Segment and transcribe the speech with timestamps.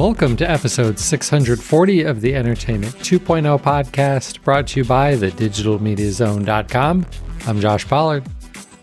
[0.00, 7.06] Welcome to episode 640 of the Entertainment 2.0 podcast brought to you by the digitalmediazone.com.
[7.46, 8.26] I'm Josh Pollard.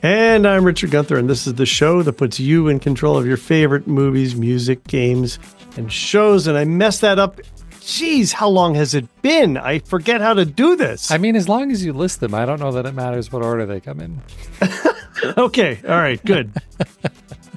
[0.04, 3.26] And I'm Richard Gunther, and this is the show that puts you in control of
[3.26, 5.40] your favorite movies, music, games,
[5.76, 6.46] and shows.
[6.46, 7.42] And I messed that up.
[7.80, 9.58] Jeez, how long has it been?
[9.58, 11.10] I forget how to do this.
[11.10, 13.42] I mean, as long as you list them, I don't know that it matters what
[13.42, 14.22] order they come in.
[15.36, 15.80] okay.
[15.84, 16.24] All right.
[16.24, 16.52] Good.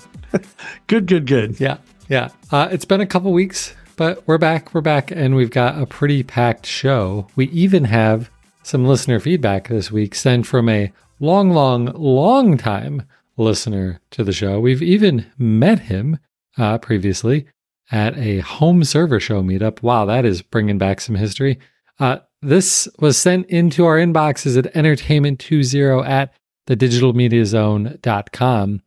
[0.86, 1.60] good, good, good.
[1.60, 1.76] Yeah.
[2.10, 2.28] Yeah.
[2.50, 4.74] Uh, it's been a couple weeks, but we're back.
[4.74, 7.28] We're back, and we've got a pretty packed show.
[7.36, 8.28] We even have
[8.64, 13.04] some listener feedback this week sent from a long, long, long time
[13.36, 14.58] listener to the show.
[14.58, 16.18] We've even met him
[16.58, 17.46] uh, previously
[17.92, 19.80] at a home server show meetup.
[19.80, 21.60] Wow, that is bringing back some history.
[22.00, 26.34] Uh, this was sent into our inboxes at entertainment20 at
[26.66, 28.82] thedigitalmediazone.com.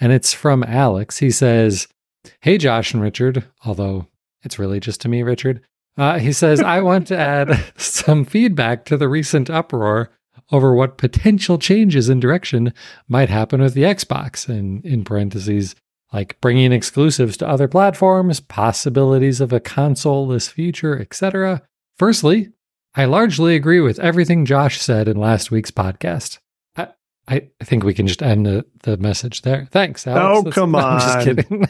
[0.00, 1.18] And it's from Alex.
[1.18, 1.86] He says,
[2.40, 4.08] Hey, Josh and Richard, although
[4.42, 5.62] it's really just to me, Richard.
[5.96, 10.10] Uh, he says, I want to add some feedback to the recent uproar
[10.50, 12.72] over what potential changes in direction
[13.08, 15.74] might happen with the Xbox, and in parentheses,
[16.12, 21.62] like bringing exclusives to other platforms, possibilities of a console-less future, etc.
[21.96, 22.50] Firstly,
[22.94, 26.38] I largely agree with everything Josh said in last week's podcast.
[27.28, 29.68] I, I think we can just end the, the message there.
[29.70, 30.38] Thanks, Alex.
[30.38, 30.84] Oh, That's, come no, on.
[30.84, 31.68] I'm just kidding.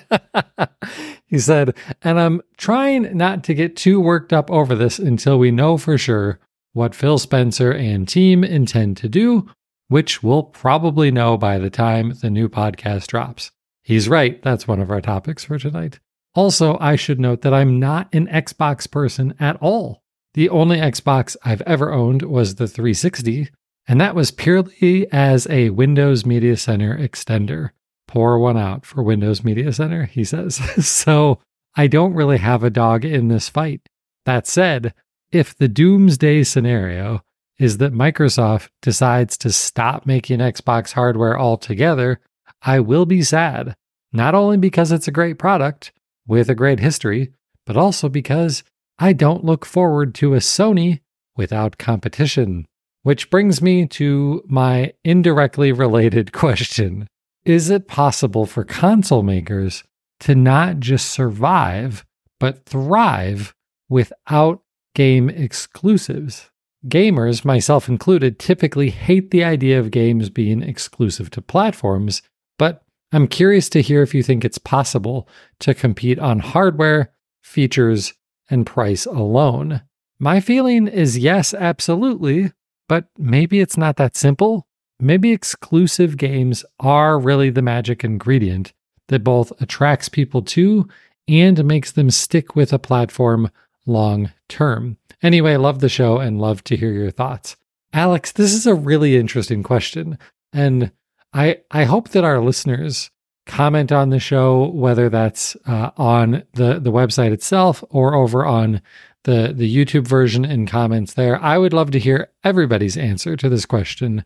[1.26, 5.50] he said, and I'm trying not to get too worked up over this until we
[5.50, 6.38] know for sure
[6.72, 9.48] what Phil Spencer and team intend to do,
[9.88, 13.50] which we'll probably know by the time the new podcast drops.
[13.82, 14.42] He's right.
[14.42, 15.98] That's one of our topics for tonight.
[16.34, 20.02] Also, I should note that I'm not an Xbox person at all.
[20.34, 23.50] The only Xbox I've ever owned was the 360,
[23.88, 27.70] and that was purely as a Windows Media Center extender.
[28.06, 30.56] Pour one out for Windows Media Center, he says.
[30.86, 31.38] so
[31.76, 33.80] I don't really have a dog in this fight.
[34.26, 34.94] That said,
[35.30, 37.22] if the doomsday scenario
[37.58, 42.20] is that Microsoft decides to stop making Xbox hardware altogether,
[42.60, 43.74] I will be sad.
[44.12, 45.92] Not only because it's a great product
[46.26, 47.32] with a great history,
[47.66, 48.62] but also because
[48.98, 51.00] I don't look forward to a Sony
[51.36, 52.66] without competition.
[53.02, 57.08] Which brings me to my indirectly related question
[57.44, 59.84] Is it possible for console makers
[60.20, 62.04] to not just survive,
[62.38, 63.54] but thrive
[63.88, 64.62] without
[64.94, 66.50] game exclusives?
[66.86, 72.22] Gamers, myself included, typically hate the idea of games being exclusive to platforms,
[72.58, 72.82] but
[73.12, 75.28] I'm curious to hear if you think it's possible
[75.60, 78.14] to compete on hardware, features,
[78.50, 79.82] and price alone.
[80.18, 82.52] My feeling is yes, absolutely,
[82.88, 84.66] but maybe it's not that simple.
[85.00, 88.72] Maybe exclusive games are really the magic ingredient
[89.08, 90.88] that both attracts people to
[91.28, 93.50] and makes them stick with a platform
[93.86, 94.96] long term.
[95.22, 97.56] Anyway, love the show and love to hear your thoughts.
[97.92, 100.18] Alex, this is a really interesting question.
[100.52, 100.92] And
[101.32, 103.10] I, I hope that our listeners
[103.46, 108.80] comment on the show, whether that's uh, on the, the website itself or over on
[109.24, 111.40] the the YouTube version in comments there.
[111.42, 114.24] I would love to hear everybody's answer to this question.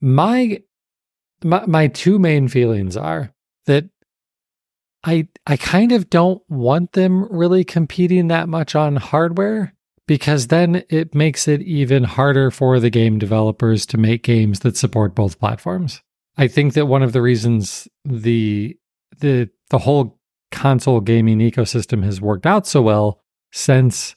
[0.00, 0.62] My
[1.44, 3.32] my, my two main feelings are
[3.66, 3.88] that
[5.04, 9.74] I I kind of don't want them really competing that much on hardware
[10.06, 14.76] because then it makes it even harder for the game developers to make games that
[14.76, 16.02] support both platforms.
[16.36, 18.76] I think that one of the reasons the
[19.20, 20.18] the the whole
[20.52, 23.20] console gaming ecosystem has worked out so well
[23.52, 24.15] since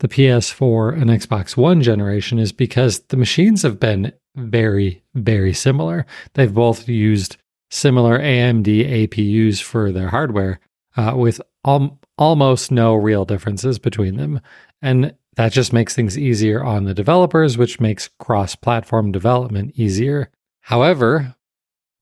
[0.00, 6.06] the PS4 and Xbox One generation is because the machines have been very, very similar.
[6.34, 7.36] They've both used
[7.70, 10.60] similar AMD APUs for their hardware
[10.96, 14.40] uh, with al- almost no real differences between them.
[14.82, 20.30] And that just makes things easier on the developers, which makes cross platform development easier.
[20.62, 21.36] However,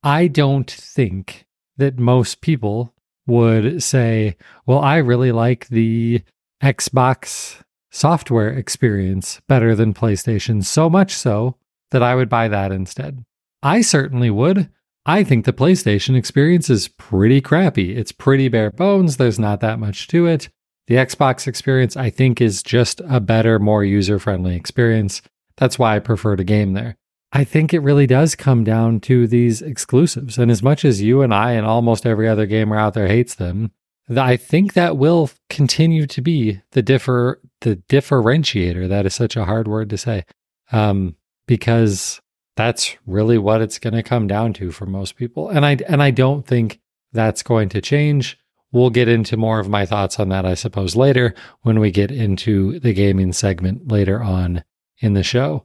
[0.03, 1.47] I don't think
[1.77, 2.95] that most people
[3.27, 4.37] would say,
[4.67, 6.23] well, I really like the
[6.63, 11.57] Xbox software experience better than PlayStation, so much so
[11.91, 13.25] that I would buy that instead.
[13.63, 14.71] I certainly would.
[15.07, 17.97] I think the PlayStation experience is pretty crappy.
[17.97, 20.51] It's pretty bare bones, there's not that much to it.
[20.87, 25.23] The Xbox experience, I think, is just a better, more user friendly experience.
[25.57, 26.97] That's why I prefer to game there.
[27.31, 30.39] I think it really does come down to these exclusives.
[30.39, 33.35] And as much as you and I and almost every other gamer out there hates
[33.35, 33.71] them,
[34.17, 38.89] I think that will continue to be the differ the differentiator.
[38.89, 40.25] That is such a hard word to say,
[40.73, 41.17] um,
[41.47, 42.21] because
[42.57, 45.49] that's really what it's going to come down to for most people.
[45.49, 46.81] And I and I don't think
[47.13, 48.39] that's going to change.
[48.73, 52.11] we'll get into more of my thoughts on that, I suppose, later when we get
[52.11, 54.65] into the gaming segment later on
[54.99, 55.65] in the show.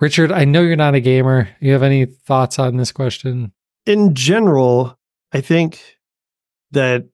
[0.00, 1.48] Richard, I know you're not a gamer.
[1.60, 3.52] You have any thoughts on this question?
[3.84, 4.96] In general,
[5.32, 5.80] I think
[6.70, 7.08] that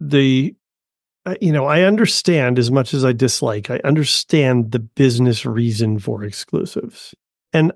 [0.00, 0.54] the
[1.26, 5.98] uh, you know, I understand as much as I dislike, I understand the business reason
[5.98, 7.14] for exclusives.
[7.52, 7.72] And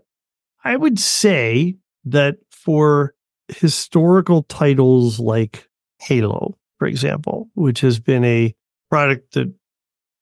[0.65, 1.77] I would say
[2.07, 3.15] that for
[3.49, 5.69] historical titles like
[6.01, 8.55] Halo, for example, which has been a
[8.91, 9.53] product that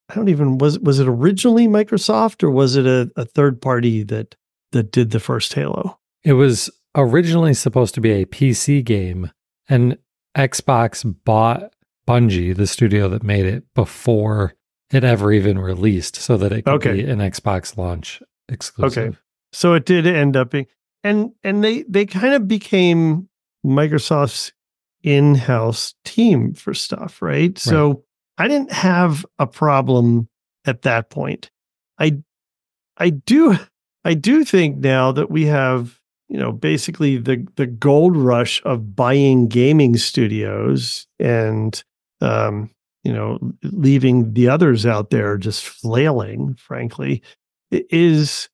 [0.09, 4.03] I don't even was was it originally Microsoft or was it a, a third party
[4.05, 4.35] that
[4.73, 5.99] that did the first Halo?
[6.25, 9.31] It was originally supposed to be a PC game,
[9.69, 9.97] and
[10.37, 11.73] Xbox bought
[12.07, 14.55] Bungie, the studio that made it, before
[14.93, 16.93] it ever even released, so that it could Okay.
[16.93, 19.09] be an Xbox launch exclusive.
[19.09, 19.19] Okay.
[19.53, 20.67] So it did end up being
[21.05, 23.29] and and they they kind of became
[23.65, 24.53] Microsoft's
[25.03, 27.59] in-house team for stuff, right?
[27.59, 28.05] So
[28.39, 30.29] I didn't have a problem
[30.65, 31.51] at that point.
[31.99, 32.19] I
[32.97, 33.57] I do
[34.05, 38.95] I do think now that we have, you know, basically the the gold rush of
[38.95, 41.83] buying gaming studios and
[42.23, 42.71] um,
[43.05, 47.23] you know, leaving the others out there just flailing, frankly,
[47.71, 48.49] is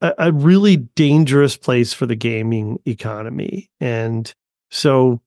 [0.00, 3.70] a, a really dangerous place for the gaming economy.
[3.80, 4.32] And
[4.70, 5.20] so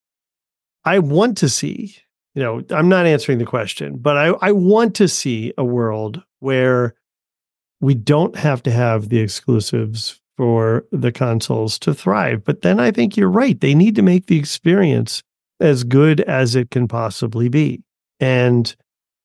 [0.84, 1.96] I want to see,
[2.34, 6.24] you know, I'm not answering the question, but I, I want to see a world
[6.40, 6.96] where
[7.82, 12.44] we don't have to have the exclusives for the consoles to thrive.
[12.44, 13.60] But then I think you're right.
[13.60, 15.24] They need to make the experience
[15.60, 17.84] as good as it can possibly be.
[18.20, 18.76] And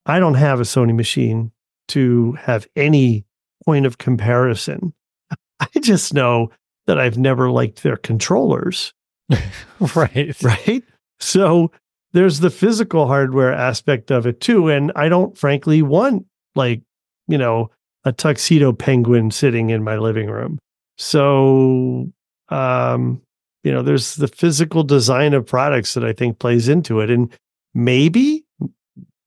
[0.06, 1.52] I don't have a Sony machine
[1.88, 3.24] to have any
[3.64, 4.92] point of comparison.
[5.60, 6.50] I just know
[6.86, 8.92] that I've never liked their controllers,
[9.94, 10.34] right.
[10.42, 10.82] right?
[11.18, 11.70] So
[12.12, 14.68] there's the physical hardware aspect of it too.
[14.68, 16.82] And I don't frankly want like,
[17.28, 17.70] you know,
[18.04, 20.58] a tuxedo penguin sitting in my living room.
[20.96, 22.10] So
[22.48, 23.22] um,
[23.62, 27.10] you know, there's the physical design of products that I think plays into it.
[27.10, 27.30] And
[27.74, 28.44] maybe,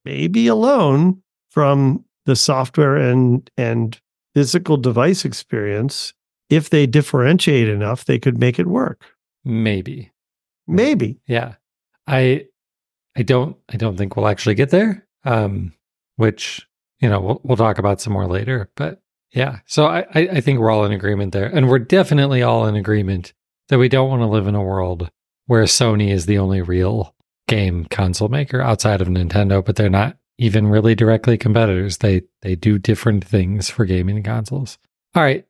[0.06, 1.21] maybe alone
[1.51, 4.00] from the software and and
[4.33, 6.13] physical device experience,
[6.50, 9.06] if they differentiate enough, they could make it work.
[9.45, 10.12] Maybe.
[10.68, 11.19] Maybe.
[11.27, 11.56] Yeah.
[12.07, 12.47] I
[13.15, 15.06] I don't I don't think we'll actually get there.
[15.25, 15.74] Um
[16.15, 16.68] which,
[17.00, 18.71] you know, we'll we'll talk about some more later.
[18.75, 19.01] But
[19.31, 19.59] yeah.
[19.65, 21.45] So I, I I think we're all in agreement there.
[21.45, 23.33] And we're definitely all in agreement
[23.69, 25.10] that we don't want to live in a world
[25.45, 27.15] where Sony is the only real
[27.48, 31.98] game console maker outside of Nintendo, but they're not even really directly competitors.
[31.98, 34.77] They they do different things for gaming consoles.
[35.15, 35.45] All right.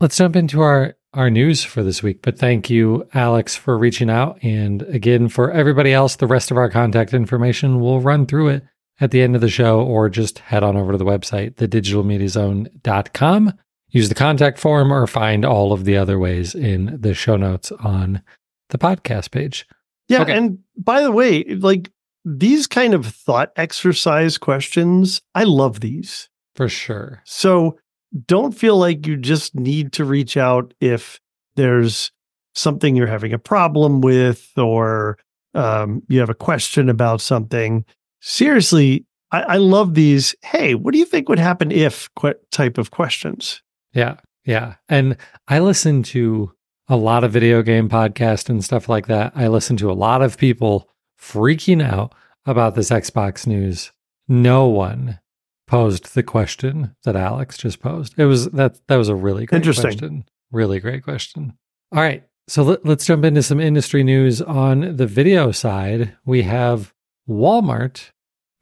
[0.00, 2.20] Let's jump into our our news for this week.
[2.22, 4.38] But thank you, Alex, for reaching out.
[4.42, 8.64] And again, for everybody else, the rest of our contact information, we'll run through it
[9.00, 13.52] at the end of the show or just head on over to the website, thedigitalmediazone.com.
[13.90, 17.70] Use the contact form or find all of the other ways in the show notes
[17.72, 18.22] on
[18.70, 19.66] the podcast page.
[20.08, 20.22] Yeah.
[20.22, 20.36] Okay.
[20.36, 21.90] And by the way, like
[22.24, 26.28] these kind of thought exercise questions, I love these.
[26.54, 27.22] For sure.
[27.24, 27.78] So
[28.26, 31.20] don't feel like you just need to reach out if
[31.54, 32.10] there's
[32.54, 35.18] something you're having a problem with or
[35.54, 37.84] um, you have a question about something.
[38.20, 40.34] Seriously, I, I love these.
[40.42, 43.62] Hey, what do you think would happen if que- type of questions?
[43.96, 44.16] Yeah.
[44.44, 44.74] Yeah.
[44.88, 45.16] And
[45.48, 46.52] I listen to
[46.88, 49.32] a lot of video game podcasts and stuff like that.
[49.34, 50.88] I listen to a lot of people
[51.20, 53.90] freaking out about this Xbox news.
[54.28, 55.18] No one
[55.66, 58.14] posed the question that Alex just posed.
[58.18, 59.82] It was that that was a really great Interesting.
[59.82, 60.24] question.
[60.52, 61.54] Really great question.
[61.92, 62.22] All right.
[62.48, 66.16] So let, let's jump into some industry news on the video side.
[66.24, 66.92] We have
[67.28, 68.10] Walmart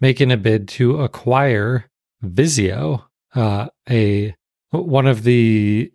[0.01, 1.91] making a bid to acquire
[2.25, 4.35] Vizio, uh, a
[4.83, 5.93] one of the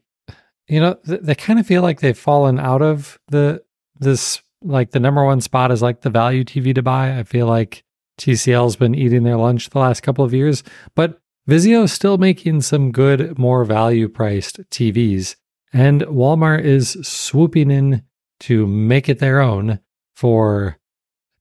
[0.67, 3.61] you know th- they kind of feel like they've fallen out of the
[3.99, 7.17] this like the number one spot is like the value TV to buy.
[7.17, 7.83] I feel like
[8.19, 10.63] TCL's been eating their lunch the last couple of years,
[10.95, 15.35] but Vizio is still making some good, more value priced TVs,
[15.73, 18.03] and Walmart is swooping in
[18.41, 19.79] to make it their own
[20.15, 20.77] for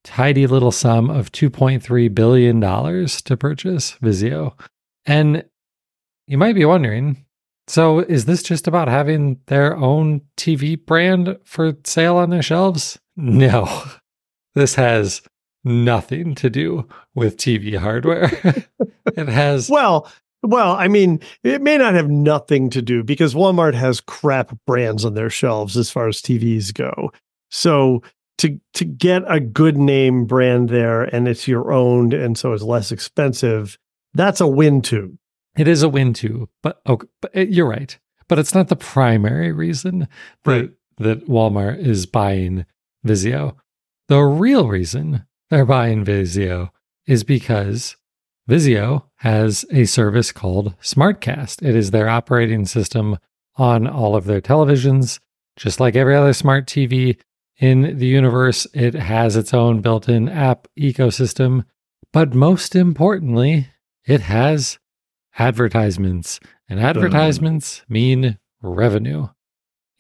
[0.05, 4.59] tidy little sum of 2.3 billion dollars to purchase Vizio.
[5.05, 5.45] And
[6.27, 7.25] you might be wondering,
[7.69, 12.99] so is this just about having their own TV brand for sale on their shelves?
[13.17, 13.69] No.
[14.55, 15.23] This has
[15.63, 18.31] nothing to do with TV hardware.
[19.07, 20.11] it has Well,
[20.43, 25.05] well, I mean, it may not have nothing to do because Walmart has crap brands
[25.05, 27.13] on their shelves as far as TVs go.
[27.51, 28.03] So
[28.39, 32.63] to to get a good name brand there and it's your owned and so it's
[32.63, 33.79] less expensive,
[34.15, 35.19] that's a win too.
[35.59, 37.99] It is a win too, but okay, but it, you're right.
[38.29, 40.01] But it's not the primary reason
[40.45, 40.71] that, Right.
[40.99, 42.65] that Walmart is buying
[43.07, 43.57] Vizio.
[44.09, 46.71] The real reason they're buying Vizio
[47.07, 47.97] is because
[48.49, 51.63] Vizio has a service called SmartCast.
[51.67, 53.19] It is their operating system
[53.57, 55.19] on all of their televisions,
[55.57, 57.19] just like every other smart TV
[57.59, 58.67] in the universe.
[58.73, 61.65] It has its own built in app ecosystem.
[62.13, 63.69] But most importantly,
[64.07, 64.79] it has
[65.39, 69.29] advertisements, and advertisements mean revenue.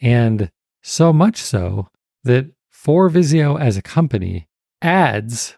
[0.00, 0.50] And
[0.82, 1.88] so much so
[2.24, 4.48] that for Vizio as a company,
[4.82, 5.56] ads,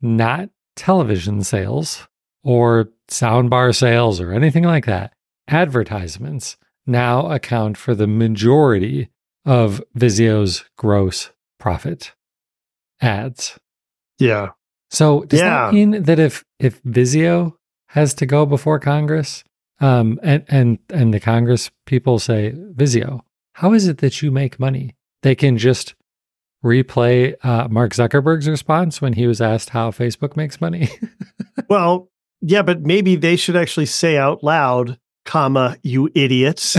[0.00, 2.06] not television sales
[2.42, 5.12] or soundbar sales or anything like that,
[5.48, 6.56] advertisements
[6.86, 9.10] now account for the majority
[9.44, 12.14] of Vizio's gross profit.
[13.00, 13.58] Ads.
[14.18, 14.50] Yeah.
[14.90, 15.66] So does Yeah.
[15.66, 17.54] that mean that if if Vizio
[17.88, 19.44] has to go before Congress,
[19.80, 23.20] um, and and and the Congress people say Vizio,
[23.54, 24.94] how is it that you make money?
[25.22, 25.94] They can just
[26.64, 30.88] replay uh, Mark Zuckerberg's response when he was asked how Facebook makes money.
[31.68, 32.08] Well,
[32.40, 36.76] yeah, but maybe they should actually say out loud, comma, you idiots.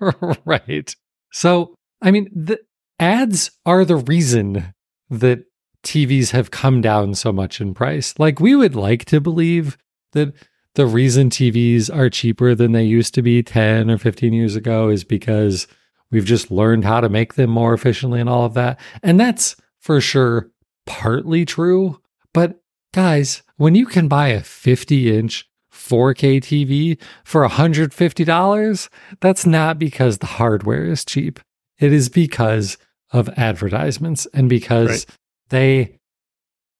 [0.44, 0.94] right.
[1.32, 2.60] So, I mean, the
[3.00, 4.72] ads are the reason
[5.10, 5.44] that
[5.84, 8.14] TVs have come down so much in price.
[8.18, 9.76] Like, we would like to believe
[10.12, 10.32] that
[10.74, 14.88] the reason TVs are cheaper than they used to be 10 or 15 years ago
[14.90, 15.66] is because
[16.10, 18.78] we've just learned how to make them more efficiently and all of that.
[19.02, 20.50] And that's for sure
[20.86, 22.00] partly true.
[22.32, 22.60] But
[22.94, 28.88] guys, when you can buy a 50 inch 4K TV for $150,
[29.20, 31.40] that's not because the hardware is cheap.
[31.78, 32.78] It is because
[33.10, 35.06] of advertisements and because Right.
[35.50, 35.97] they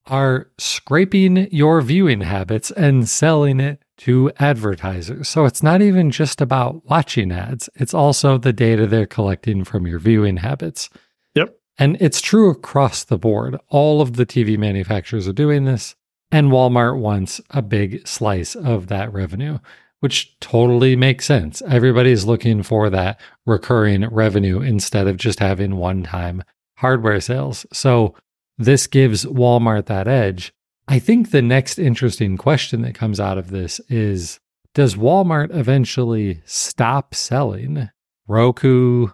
[0.08, 5.28] are scraping your viewing habits and selling it to advertisers.
[5.28, 9.86] So it's not even just about watching ads, it's also the data they're collecting from
[9.86, 10.88] your viewing habits.
[11.34, 11.56] Yep.
[11.78, 13.56] And it's true across the board.
[13.68, 15.94] All of the TV manufacturers are doing this,
[16.30, 19.58] and Walmart wants a big slice of that revenue,
[20.00, 21.62] which totally makes sense.
[21.68, 26.42] Everybody's looking for that recurring revenue instead of just having one time
[26.76, 27.66] hardware sales.
[27.72, 28.14] So
[28.58, 30.52] this gives Walmart that edge.
[30.88, 34.40] I think the next interesting question that comes out of this is
[34.74, 37.90] Does Walmart eventually stop selling
[38.26, 39.08] Roku,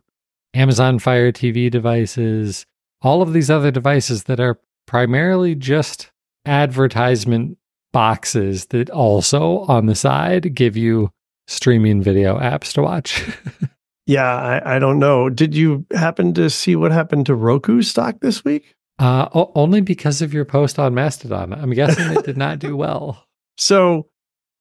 [0.55, 2.65] Amazon Fire TV devices,
[3.03, 6.11] all of these other devices that are primarily just
[6.47, 7.59] advertisement
[7.93, 11.11] boxes that also on the side give you
[11.47, 13.25] streaming video apps to watch?
[14.07, 15.29] yeah, I, I don't know.
[15.29, 18.75] Did you happen to see what happened to Roku stock this week?
[18.99, 21.53] Uh, o- only because of your post on Mastodon.
[21.53, 23.27] I'm guessing it did not do well.
[23.57, 24.09] So,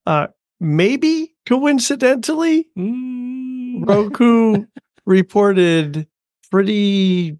[0.06, 0.28] uh,
[0.60, 3.88] maybe coincidentally, Mm.
[3.88, 4.66] Roku
[5.06, 6.08] reported
[6.52, 7.38] pretty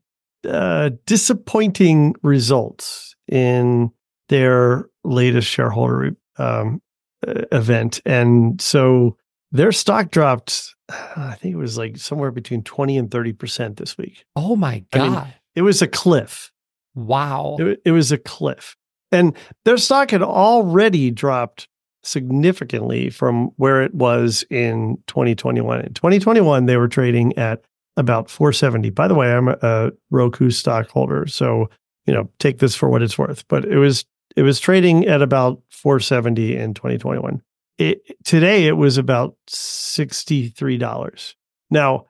[0.48, 3.92] uh, disappointing results in
[4.30, 6.82] their latest shareholder um,
[7.26, 8.02] event.
[8.06, 9.18] And so
[9.52, 14.26] their stock dropped, I think it was like somewhere between 20 and 30% this week.
[14.36, 15.34] Oh my I mean, God.
[15.56, 16.52] It was a cliff.
[16.96, 17.58] Wow.
[17.60, 18.76] It, it was a cliff.
[19.12, 19.36] And
[19.66, 21.68] their stock had already dropped
[22.04, 25.82] significantly from where it was in 2021.
[25.82, 27.64] In 2021, they were trading at
[27.96, 28.90] about 470.
[28.90, 31.70] By the way, I'm a, Roku stockholder, so
[32.06, 33.48] you know, take this for what it's worth.
[33.48, 37.42] But it was it was trading at about 470 in 2021.
[37.78, 41.36] It, today it was about $63.
[41.70, 42.06] Now,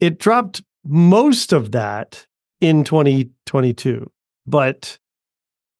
[0.00, 2.26] it dropped most of that
[2.60, 4.10] in 2022,
[4.46, 4.98] but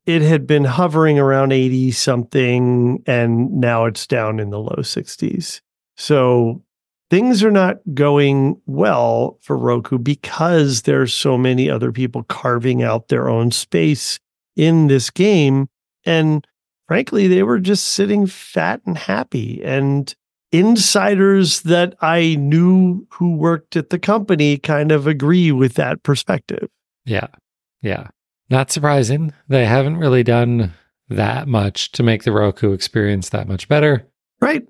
[0.07, 5.61] it had been hovering around 80 something and now it's down in the low 60s.
[5.97, 6.63] So
[7.11, 13.09] things are not going well for Roku because there's so many other people carving out
[13.09, 14.19] their own space
[14.57, 15.69] in this game
[16.05, 16.47] and
[16.87, 20.15] frankly they were just sitting fat and happy and
[20.53, 26.69] insiders that I knew who worked at the company kind of agree with that perspective.
[27.05, 27.29] Yeah.
[27.83, 28.09] Yeah.
[28.51, 29.33] Not surprising.
[29.49, 30.73] They haven't really done
[31.09, 34.07] that much to make the Roku experience that much better.
[34.41, 34.67] Right?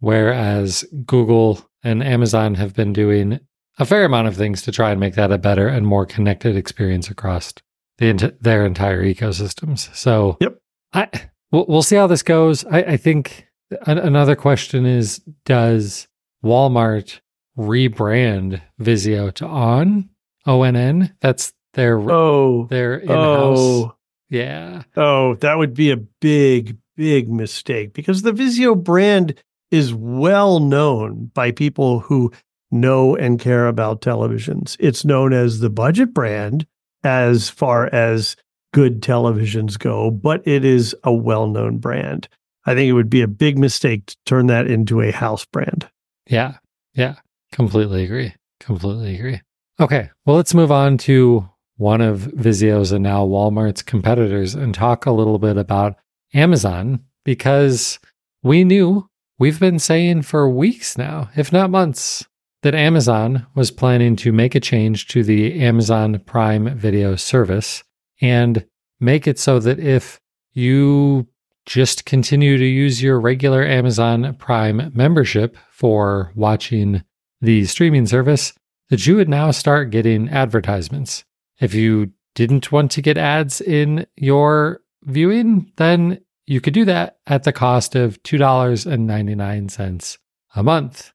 [0.00, 3.40] Whereas Google and Amazon have been doing
[3.78, 6.56] a fair amount of things to try and make that a better and more connected
[6.56, 7.52] experience across
[7.98, 9.94] the ent- their entire ecosystems.
[9.94, 10.58] So, Yep.
[10.92, 11.08] I
[11.50, 12.64] we'll, we'll see how this goes.
[12.66, 13.47] I, I think
[13.86, 16.08] another question is: Does
[16.44, 17.20] Walmart
[17.56, 20.08] rebrand Vizio to On
[20.46, 21.12] ONN?
[21.20, 23.16] That's their Oh, their in-house.
[23.58, 23.94] oh,
[24.30, 24.82] Yeah.
[24.96, 29.34] oh, that would be a big, big mistake because the Vizio brand
[29.70, 32.32] is well known by people who
[32.70, 34.76] know and care about televisions.
[34.80, 36.66] It's known as the budget brand
[37.04, 38.34] as far as
[38.72, 42.28] good televisions go, but it is a well known brand.
[42.68, 45.88] I think it would be a big mistake to turn that into a house brand.
[46.26, 46.58] Yeah.
[46.92, 47.14] Yeah.
[47.50, 48.34] Completely agree.
[48.60, 49.40] Completely agree.
[49.80, 50.10] Okay.
[50.26, 51.48] Well, let's move on to
[51.78, 55.96] one of Vizio's and now Walmart's competitors and talk a little bit about
[56.34, 57.98] Amazon because
[58.42, 59.08] we knew
[59.38, 62.26] we've been saying for weeks now, if not months,
[62.62, 67.82] that Amazon was planning to make a change to the Amazon Prime Video service
[68.20, 68.66] and
[69.00, 70.20] make it so that if
[70.52, 71.28] you
[71.68, 77.04] just continue to use your regular Amazon Prime membership for watching
[77.42, 78.54] the streaming service,
[78.88, 81.24] that you would now start getting advertisements.
[81.60, 87.18] If you didn't want to get ads in your viewing, then you could do that
[87.26, 90.18] at the cost of $2.99
[90.56, 91.12] a month.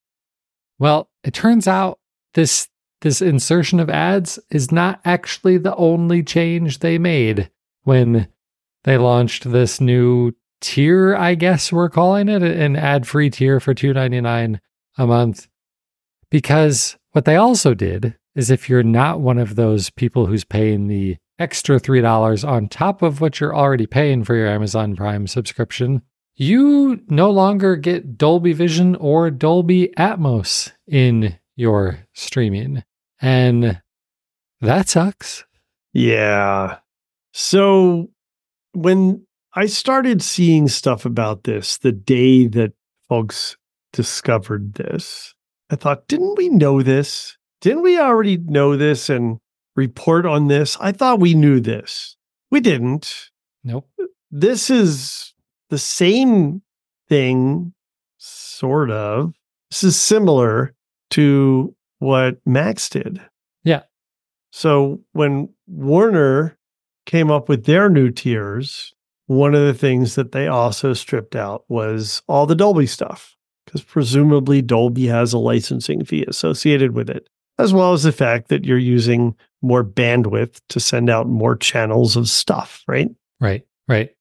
[0.77, 1.99] Well, it turns out
[2.35, 2.69] this
[3.01, 7.49] this insertion of ads is not actually the only change they made
[7.81, 8.29] when
[8.83, 10.31] they launched this new
[10.63, 14.59] tier, I guess we're calling it, an ad-free tier for $2.99
[14.97, 15.47] a month.
[16.31, 20.87] Because what they also did is if you're not one of those people who's paying
[20.87, 26.01] the extra $3 on top of what you're already paying for your Amazon Prime subscription,
[26.35, 32.83] you no longer get Dolby Vision or Dolby Atmos in your streaming.
[33.21, 33.81] And
[34.61, 35.45] that sucks.
[35.91, 36.77] Yeah.
[37.33, 38.09] So
[38.73, 42.73] when I started seeing stuff about this the day that
[43.07, 43.55] folks
[43.91, 45.35] discovered this,
[45.69, 47.37] I thought, didn't we know this?
[47.61, 49.39] Didn't we already know this and
[49.75, 50.75] report on this?
[50.79, 52.17] I thought we knew this.
[52.49, 53.29] We didn't.
[53.63, 53.87] Nope.
[54.31, 55.33] This is
[55.69, 56.63] the same
[57.07, 57.73] thing,
[58.17, 59.33] sort of.
[59.69, 60.73] This is similar
[61.11, 63.21] to what Max did.
[63.63, 63.83] Yeah.
[64.51, 66.57] So when Warner
[67.05, 68.93] came up with their new tiers,
[69.27, 73.81] one of the things that they also stripped out was all the Dolby stuff, because
[73.81, 78.65] presumably Dolby has a licensing fee associated with it, as well as the fact that
[78.65, 83.09] you're using more bandwidth to send out more channels of stuff, right?
[83.39, 83.65] Right.
[83.87, 84.11] Right.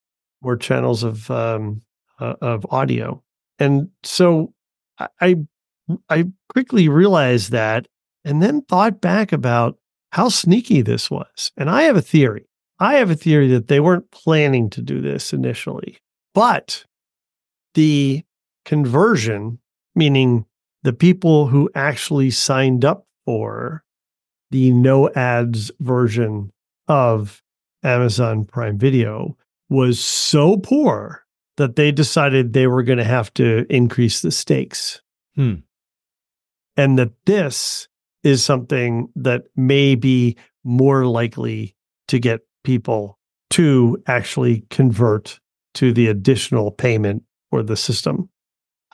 [0.43, 1.83] More channels of um,
[2.21, 3.23] uh, of audio,
[3.59, 4.53] and so
[4.99, 5.37] I- I
[6.09, 7.87] I quickly realized that,
[8.25, 9.79] and then thought back about
[10.13, 12.47] how sneaky this was, and I have a theory.
[12.83, 15.99] I have a theory that they weren't planning to do this initially,
[16.35, 16.85] but
[17.75, 18.25] the
[18.65, 19.61] conversion,
[19.95, 20.47] meaning
[20.83, 23.85] the people who actually signed up for
[24.51, 26.51] the no ads version
[26.89, 27.41] of
[27.85, 29.37] Amazon Prime Video,
[29.71, 31.25] was so poor
[31.59, 35.01] that they decided they were going to have to increase the stakes.
[35.37, 35.55] Hmm.
[36.77, 37.87] And that this
[38.25, 41.77] is something that may be more likely
[42.09, 43.19] to get people
[43.51, 45.39] to actually convert
[45.75, 48.29] to the additional payment for the system.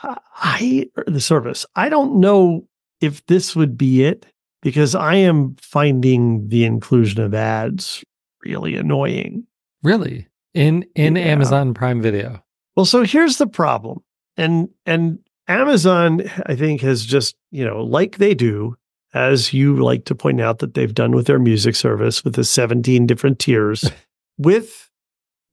[0.02, 1.66] I or the service.
[1.74, 2.66] I don't know
[3.00, 4.26] if this would be it
[4.62, 8.04] because I am finding the inclusion of ads
[8.44, 9.44] really annoying.
[9.83, 10.28] Really?
[10.54, 11.22] In in Yeah.
[11.22, 12.42] Amazon Prime Video.
[12.76, 14.02] Well, so here's the problem.
[14.37, 18.76] And and Amazon I think has just, you know, like they do
[19.18, 22.44] as you like to point out that they've done with their music service with the
[22.44, 23.90] 17 different tiers
[24.38, 24.90] with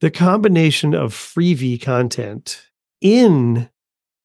[0.01, 2.69] the combination of Freevee content
[3.01, 3.67] in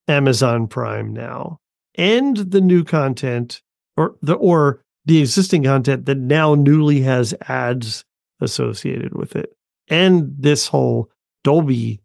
[0.07, 1.59] Amazon Prime now
[1.95, 3.63] and the new content
[3.97, 8.05] or the or the existing content that now newly has ads
[8.43, 9.57] associated with it
[9.89, 11.11] and this whole
[11.45, 12.03] Dolby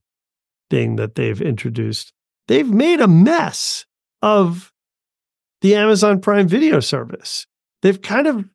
[0.70, 2.14] thing that they've introduced
[2.48, 3.86] they've made a mess
[4.22, 4.72] of
[5.66, 7.48] the Amazon Prime video service.
[7.82, 8.46] They've kind of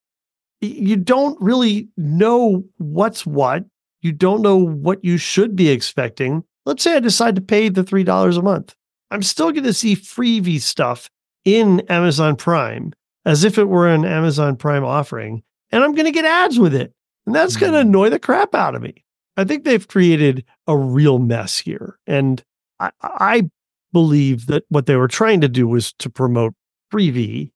[0.60, 3.64] you don't really know what's what.
[4.00, 6.44] You don't know what you should be expecting.
[6.66, 8.76] Let's say i decide to pay the $3 a month.
[9.10, 11.10] I'm still going to see Freevee stuff
[11.44, 12.92] in amazon prime
[13.24, 15.42] as if it were an amazon prime offering
[15.72, 16.92] and i'm going to get ads with it.
[17.26, 17.88] And that's going to hmm.
[17.88, 19.02] annoy the crap out of me.
[19.36, 22.40] I think they've created a real mess here and
[22.78, 23.50] i, I
[23.92, 26.54] believe that what they were trying to do was to promote
[26.90, 27.50] Freevee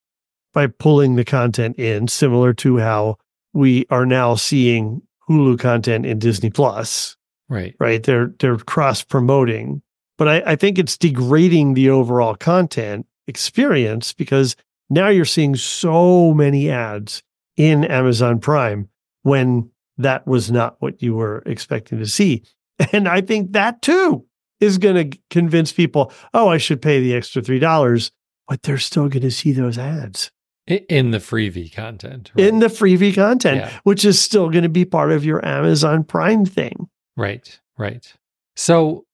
[0.53, 3.16] by pulling the content in, similar to how
[3.53, 7.16] we are now seeing Hulu content in Disney Plus,
[7.49, 7.75] Right.
[7.79, 8.03] right?
[8.03, 9.83] They're they're cross promoting,
[10.16, 14.57] but I, I think it's degrading the overall content experience because
[14.90, 17.23] now you're seeing so many ads
[17.57, 18.88] in Amazon Prime
[19.23, 22.42] when that was not what you were expecting to see.
[22.92, 24.27] And I think that too
[24.61, 28.11] is going to convince people, oh, I should pay the extra $3,
[28.48, 30.30] but they're still going to see those ads
[30.66, 32.30] in the Freevee content.
[32.35, 32.46] Right?
[32.46, 33.78] In the Freevee content, yeah.
[33.85, 36.88] which is still going to be part of your Amazon Prime thing.
[37.16, 38.12] Right, right.
[38.57, 39.04] So,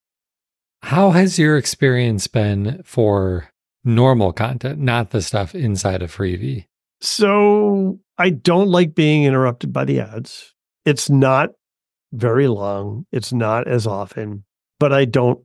[0.82, 3.50] how has your experience been for
[3.84, 6.66] normal content, not the stuff inside of Freevee?
[7.00, 10.54] So, I don't like being interrupted by the ads.
[10.84, 11.50] It's not
[12.12, 14.44] very long, it's not as often,
[14.78, 15.40] but I don't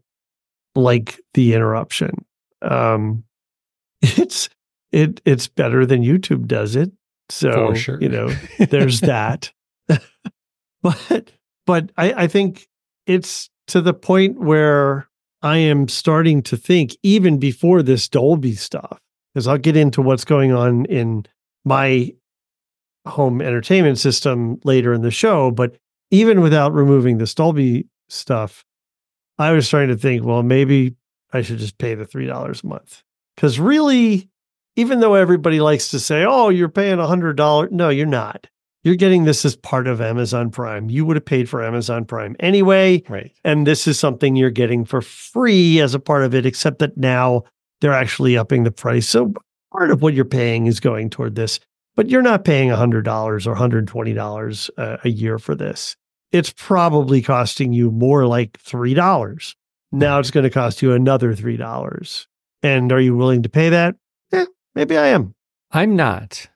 [0.75, 2.25] like the interruption.
[2.61, 3.23] Um,
[4.17, 4.49] it's
[4.91, 6.91] it it's better than YouTube does it.
[7.29, 7.99] So sure.
[8.01, 8.27] you know,
[8.69, 9.51] there's that.
[10.81, 11.31] but
[11.65, 12.67] but I, I think
[13.07, 15.09] it's to the point where
[15.41, 18.99] I am starting to think, even before this Dolby stuff,
[19.33, 21.25] because I'll get into what's going on in
[21.63, 22.13] my
[23.05, 25.51] home entertainment system later in the show.
[25.51, 25.77] But
[26.11, 28.63] even without removing the Dolby stuff,
[29.37, 30.95] I was trying to think, well, maybe
[31.33, 33.03] I should just pay the $3 a month.
[33.35, 34.29] Because really,
[34.75, 38.47] even though everybody likes to say, oh, you're paying $100, no, you're not.
[38.83, 40.91] You're getting this as part of Amazon Prime.
[40.91, 43.01] You would have paid for Amazon Prime anyway.
[43.09, 43.31] Right.
[43.43, 46.95] And this is something you're getting for free as a part of it, except that
[46.95, 47.43] now
[47.81, 49.09] they're actually upping the price.
[49.09, 49.33] So
[49.71, 51.59] part of what you're paying is going toward this,
[51.95, 55.95] but you're not paying $100 or $120 a, uh, a year for this.
[56.31, 59.55] It's probably costing you more like $3.
[59.91, 62.25] Now it's going to cost you another $3.
[62.65, 63.95] And are you willing to pay that?
[64.33, 65.35] Eh, maybe I am.
[65.71, 66.47] I'm not.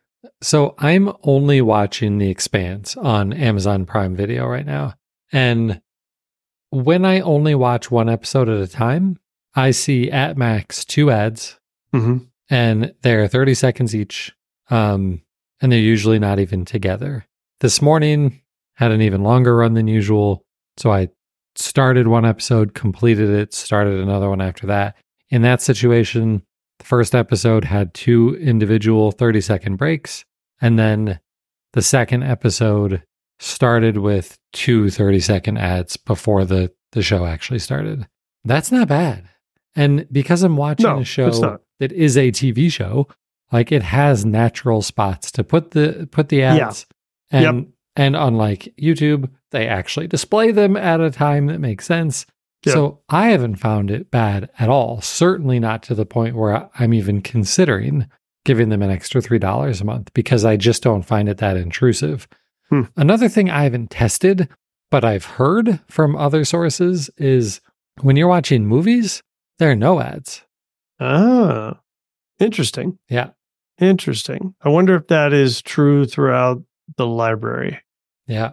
[0.42, 4.96] So I'm only watching The Expanse on Amazon Prime Video right now.
[5.32, 5.84] And
[6.72, 9.20] when I only watch one episode at a time,
[9.54, 11.60] I see at max two ads,
[11.94, 12.24] mm-hmm.
[12.50, 14.34] and they're 30 seconds each.
[14.72, 15.22] Um,
[15.62, 17.28] and they're usually not even together.
[17.60, 18.42] This morning
[18.74, 20.44] had an even longer run than usual.
[20.78, 21.10] So I
[21.56, 24.96] started one episode, completed it, started another one after that.
[25.30, 26.44] In that situation,
[26.80, 30.26] the first episode had two individual 30 second breaks.
[30.62, 31.20] And then
[31.74, 33.04] the second episode
[33.40, 38.08] started with two 30 second ads before the, the show actually started.
[38.44, 39.30] That's not bad.
[39.76, 43.08] And because I'm watching no, a show that is a TV show,
[43.52, 46.86] like it has natural spots to put the put the ads.
[47.32, 47.38] Yeah.
[47.40, 47.68] And yep.
[47.96, 52.26] and unlike YouTube, they actually display them at a time that makes sense.
[52.66, 55.02] So I haven't found it bad at all.
[55.02, 58.08] Certainly not to the point where I'm even considering
[58.46, 62.28] giving them an extra $3 a month because I just don't find it that intrusive.
[62.70, 62.84] Hmm.
[62.96, 64.50] Another thing I haven't tested,
[64.92, 67.62] but I've heard from other sources is
[68.02, 69.22] when you're watching movies,
[69.58, 70.44] there are no ads.
[71.00, 71.80] Ah,
[72.40, 72.98] interesting.
[73.10, 73.30] Yeah.
[73.80, 74.56] Interesting.
[74.62, 76.62] I wonder if that is true throughout
[76.98, 77.80] the library.
[78.28, 78.52] Yeah.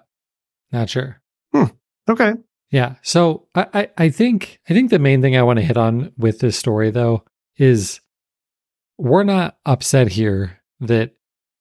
[0.72, 1.20] Not sure.
[1.52, 1.64] Hmm.
[2.08, 2.34] Okay.
[2.70, 2.96] Yeah.
[3.02, 6.12] So I, I, I think I think the main thing I want to hit on
[6.16, 7.24] with this story though
[7.56, 8.00] is
[8.98, 11.12] we're not upset here that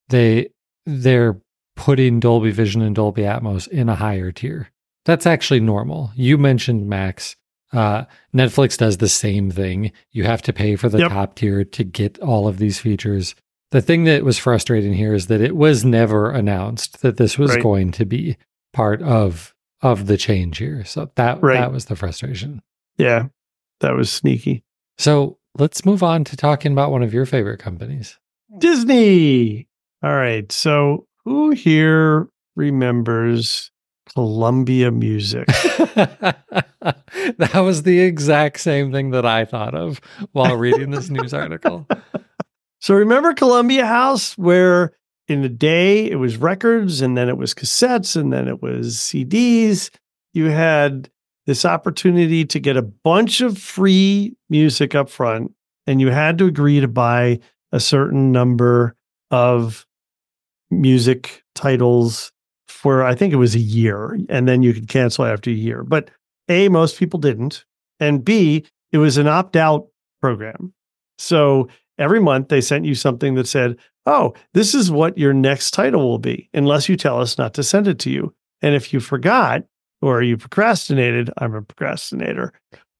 [0.09, 0.49] they
[0.85, 1.39] they're
[1.75, 4.69] putting Dolby Vision and Dolby Atmos in a higher tier.
[5.03, 6.11] That's actually normal.
[6.15, 7.35] You mentioned Max.
[7.73, 9.91] Uh, Netflix does the same thing.
[10.11, 11.11] You have to pay for the yep.
[11.11, 13.35] top tier to get all of these features.
[13.71, 17.51] The thing that was frustrating here is that it was never announced that this was
[17.51, 17.61] right.
[17.61, 18.37] going to be
[18.73, 20.83] part of of the change here.
[20.85, 21.59] So that right.
[21.59, 22.61] that was the frustration.
[22.97, 23.27] Yeah.
[23.81, 24.63] That was sneaky.
[24.97, 28.17] So let's move on to talking about one of your favorite companies.
[28.57, 29.67] Disney.
[30.01, 30.49] All right.
[30.51, 33.71] So who here remembers
[34.13, 35.47] Columbia Music?
[35.47, 36.35] that
[37.55, 39.99] was the exact same thing that I thought of
[40.31, 41.85] while reading this news article.
[42.85, 44.93] So remember Columbia House where
[45.27, 48.95] in the day it was records and then it was cassettes and then it was
[48.97, 49.89] CDs.
[50.33, 51.09] You had
[51.45, 55.51] this opportunity to get a bunch of free music up front
[55.87, 57.39] and you had to agree to buy
[57.71, 58.95] a certain number
[59.31, 59.85] of
[60.71, 62.31] music titles
[62.67, 65.83] for I think it was a year and then you could cancel after a year.
[65.83, 66.09] But
[66.49, 67.65] A most people didn't
[67.99, 69.87] and B it was an opt-out
[70.21, 70.73] program.
[71.17, 75.71] So every month they sent you something that said, oh, this is what your next
[75.71, 78.33] title will be, unless you tell us not to send it to you.
[78.61, 79.63] And if you forgot
[80.01, 82.53] or you procrastinated, I'm a procrastinator,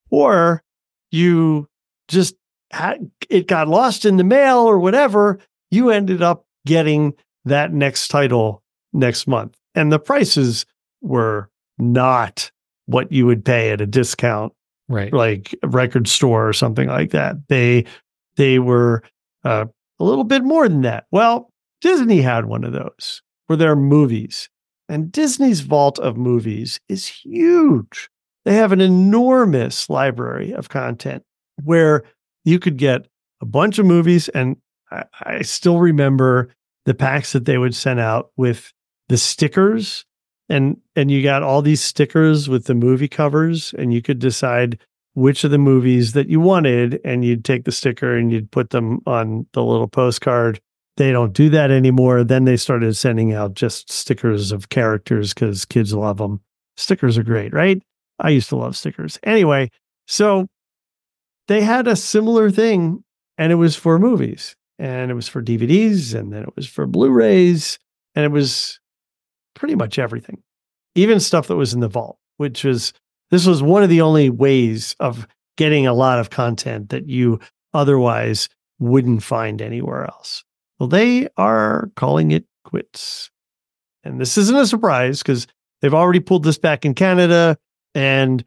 [0.09, 0.63] or
[1.11, 1.67] you
[2.07, 2.35] just
[2.71, 5.39] had, it got lost in the mail or whatever,
[5.71, 7.13] you ended up getting
[7.45, 9.55] that next title next month.
[9.75, 10.65] And the prices
[11.01, 12.51] were not
[12.85, 14.53] what you would pay at a discount,
[14.87, 15.11] right?
[15.13, 17.35] Like a record store or something like that.
[17.49, 17.85] They
[18.37, 19.03] they were
[19.43, 19.65] uh,
[19.99, 21.05] a little bit more than that.
[21.11, 24.49] Well, Disney had one of those for their movies.
[24.87, 28.09] And Disney's vault of movies is huge.
[28.43, 31.23] They have an enormous library of content
[31.63, 32.03] where
[32.43, 33.07] you could get
[33.41, 34.29] a bunch of movies.
[34.29, 34.57] And
[34.91, 36.49] I, I still remember
[36.85, 38.71] the packs that they would send out with
[39.09, 40.05] the stickers
[40.49, 44.79] and and you got all these stickers with the movie covers and you could decide
[45.15, 48.69] which of the movies that you wanted and you'd take the sticker and you'd put
[48.69, 50.59] them on the little postcard.
[50.97, 52.23] They don't do that anymore.
[52.23, 56.41] Then they started sending out just stickers of characters because kids love them
[56.77, 57.81] stickers are great right?
[58.19, 59.17] I used to love stickers.
[59.23, 59.71] Anyway
[60.07, 60.47] so
[61.47, 63.03] they had a similar thing
[63.37, 64.55] and it was for movies.
[64.77, 67.79] And it was for dvds and then it was for blu-rays
[68.13, 68.79] and it was
[69.53, 70.43] pretty much everything,
[70.95, 72.91] even stuff that was in the vault, which was
[73.35, 77.37] this was one of the only ways of getting a lot of content that you
[77.73, 78.47] otherwise
[78.79, 80.45] wouldn't find anywhere else.
[80.79, 83.29] Well, they are calling it quits.
[84.05, 85.47] And this isn't a surprise because
[85.81, 87.57] they've already pulled this back in Canada.
[87.93, 88.41] And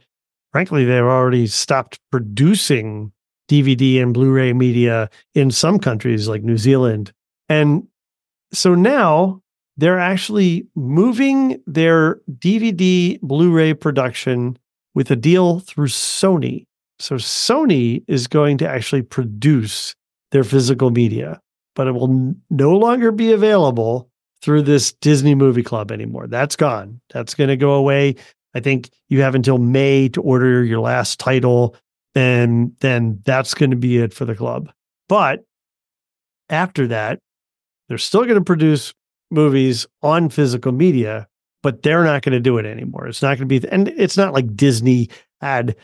[0.53, 3.13] frankly, they've already stopped producing
[3.51, 7.13] DVD and Blu ray media in some countries like New Zealand.
[7.51, 7.89] And
[8.55, 9.43] so now
[9.77, 14.59] they're actually moving their DVD Blu ray production
[14.99, 16.65] with a deal through Sony.
[16.99, 19.95] So Sony is going to actually produce
[20.33, 21.41] their physical media,
[21.77, 24.11] but it will no longer be available
[24.43, 26.27] through this Disney Movie Club anymore.
[26.27, 27.01] That's gone.
[27.11, 28.17] That's going to go away.
[28.55, 31.77] I think you have until May to order your last title,
[32.17, 34.69] and then that's going to be it for the club.
[35.09, 35.45] But
[36.51, 37.21] after that,
[37.89, 38.93] they're still going to produce
[39.31, 41.29] movies on physical media,
[41.69, 43.07] but they're not going to do it anymore.
[43.07, 45.11] It's not going to be, and it's not like Disney
[45.43, 45.77] had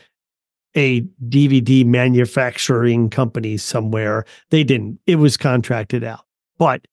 [0.75, 4.25] a DVD manufacturing company somewhere.
[4.49, 4.97] They didn't.
[5.05, 6.25] It was contracted out.
[6.57, 6.87] But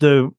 [0.00, 0.32] the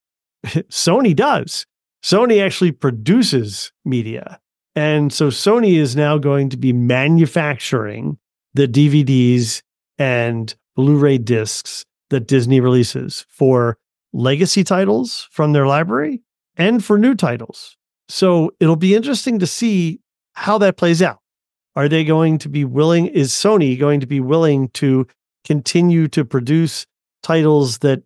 [0.46, 1.66] Sony does.
[2.02, 4.40] Sony actually produces media.
[4.74, 8.16] And so Sony is now going to be manufacturing
[8.54, 9.60] the DVDs
[9.98, 13.76] and Blu ray discs that Disney releases for
[14.14, 16.22] legacy titles from their library
[16.56, 17.76] and for new titles.
[18.08, 20.00] So it'll be interesting to see
[20.34, 21.20] how that plays out.
[21.76, 23.06] Are they going to be willing?
[23.06, 25.06] Is Sony going to be willing to
[25.44, 26.86] continue to produce
[27.22, 28.02] titles that,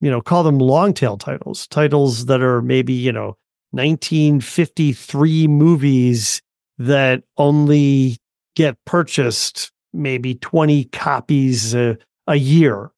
[0.00, 3.36] you know, call them long tail titles, titles that are maybe, you know,
[3.72, 6.40] 1953 movies
[6.78, 8.16] that only
[8.54, 12.90] get purchased maybe 20 copies a, a year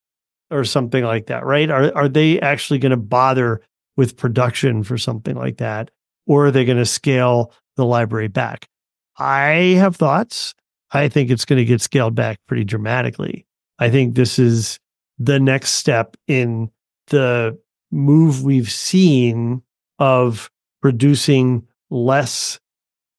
[0.50, 1.70] or something like that, right?
[1.70, 3.61] Are are they actually going to bother
[3.96, 5.90] with production for something like that,
[6.26, 8.68] or are they going to scale the library back?
[9.18, 10.54] I have thoughts.
[10.92, 13.46] I think it's going to get scaled back pretty dramatically.
[13.78, 14.78] I think this is
[15.18, 16.70] the next step in
[17.09, 17.59] the
[17.90, 19.62] move we've seen
[19.98, 20.50] of
[20.83, 22.59] producing less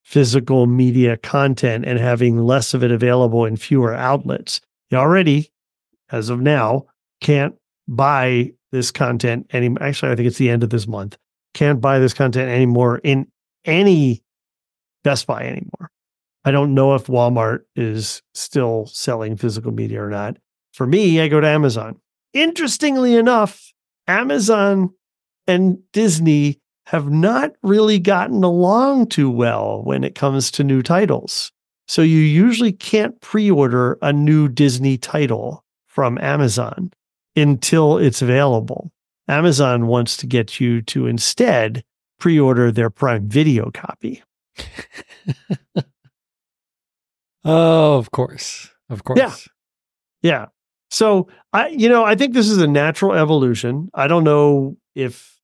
[0.03, 4.61] physical media content and having less of it available in fewer outlets.
[4.89, 5.51] You already,
[6.11, 6.85] as of now,
[7.21, 7.55] can't
[7.87, 11.17] buy this content any actually I think it's the end of this month.
[11.53, 13.27] Can't buy this content anymore in
[13.63, 14.21] any
[15.03, 15.91] Best Buy anymore.
[16.43, 20.37] I don't know if Walmart is still selling physical media or not.
[20.73, 21.99] For me, I go to Amazon.
[22.33, 23.71] Interestingly enough,
[24.07, 24.89] Amazon
[25.47, 31.51] and Disney have not really gotten along too well when it comes to new titles.
[31.87, 36.91] So you usually can't pre order a new Disney title from Amazon
[37.35, 38.91] until it's available.
[39.27, 41.83] Amazon wants to get you to instead
[42.19, 44.23] pre order their Prime Video copy.
[47.43, 48.69] oh, of course.
[48.89, 49.19] Of course.
[49.19, 49.33] Yeah.
[50.21, 50.45] Yeah.
[50.91, 53.89] So I, you know, I think this is a natural evolution.
[53.93, 55.39] I don't know if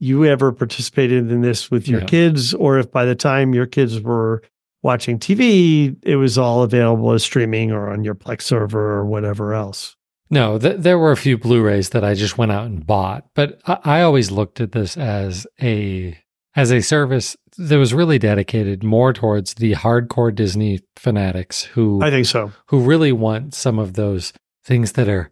[0.00, 2.06] you ever participated in this with your yeah.
[2.06, 4.42] kids or if by the time your kids were
[4.82, 9.54] watching TV, it was all available as streaming or on your Plex server or whatever
[9.54, 9.96] else.
[10.30, 13.60] No, th- there were a few Blu-rays that I just went out and bought, but
[13.66, 16.18] I-, I always looked at this as a
[16.56, 22.10] as a service that was really dedicated more towards the hardcore Disney fanatics who I
[22.10, 24.32] think so, who really want some of those
[24.64, 25.30] things that are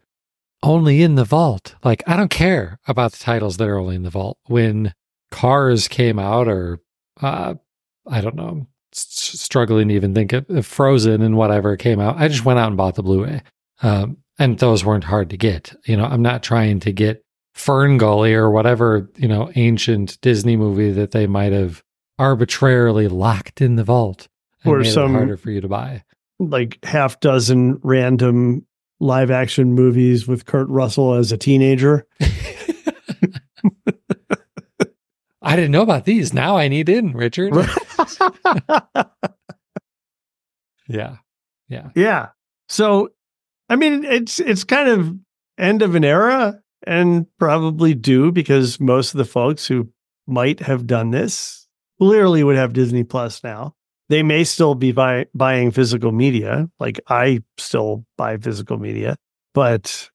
[0.62, 1.74] only in the vault.
[1.85, 4.38] Like I don't care about the titles that are only in the vault.
[4.46, 4.94] When
[5.31, 6.81] Cars came out, or
[7.20, 7.55] uh,
[8.07, 12.44] I don't know, struggling to even think of Frozen and whatever came out, I just
[12.44, 13.42] went out and bought the Blu-ray.
[13.83, 15.72] Um, and those weren't hard to get.
[15.87, 17.24] You know, I'm not trying to get
[17.55, 21.83] Fern Gully or whatever, you know, ancient Disney movie that they might have
[22.18, 24.26] arbitrarily locked in the vault
[24.64, 26.02] or some harder for you to buy.
[26.40, 28.66] Like half dozen random
[28.98, 32.05] live action movies with Kurt Russell as a teenager.
[35.42, 36.35] I didn't know about these.
[36.35, 37.55] Now I need in, Richard.
[40.88, 41.16] yeah.
[41.68, 41.90] Yeah.
[41.94, 42.28] Yeah.
[42.68, 43.11] So,
[43.73, 45.17] I mean, it's it's kind of
[45.57, 49.89] end of an era and probably due because most of the folks who
[50.27, 51.67] might have done this
[51.99, 53.75] clearly would have Disney Plus now.
[54.11, 59.17] They may still be buy, buying physical media, like I still buy physical media,
[59.55, 60.11] but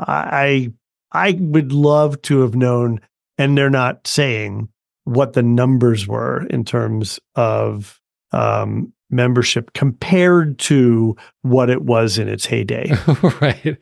[0.00, 0.72] I
[1.12, 3.00] I would love to have known,
[3.38, 4.68] and they're not saying
[5.04, 8.00] what the numbers were in terms of
[8.32, 12.92] um, membership compared to what it was in its heyday.
[13.40, 13.76] right.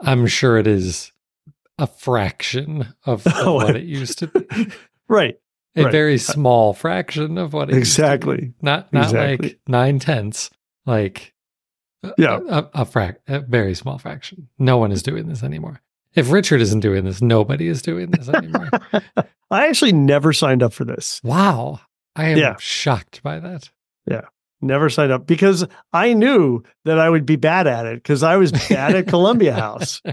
[0.00, 1.12] I'm sure it is
[1.78, 4.68] a fraction of, of oh, what it used to be.
[5.08, 5.36] right.
[5.76, 5.92] A right.
[5.92, 8.52] very small fraction of what it exactly.
[8.62, 9.48] Not not exactly.
[9.48, 10.50] like nine tenths.
[10.86, 11.34] Like
[12.16, 14.48] yeah, a, a, a, frac- a very small fraction.
[14.56, 15.80] No one is doing this anymore.
[16.14, 18.70] If Richard isn't doing this, nobody is doing this anymore.
[19.50, 21.20] I actually never signed up for this.
[21.24, 21.80] Wow.
[22.14, 22.54] I am yeah.
[22.60, 23.70] shocked by that.
[24.08, 24.22] Yeah.
[24.64, 28.36] Never signed up because I knew that I would be bad at it because I
[28.36, 30.02] was bad at Columbia House.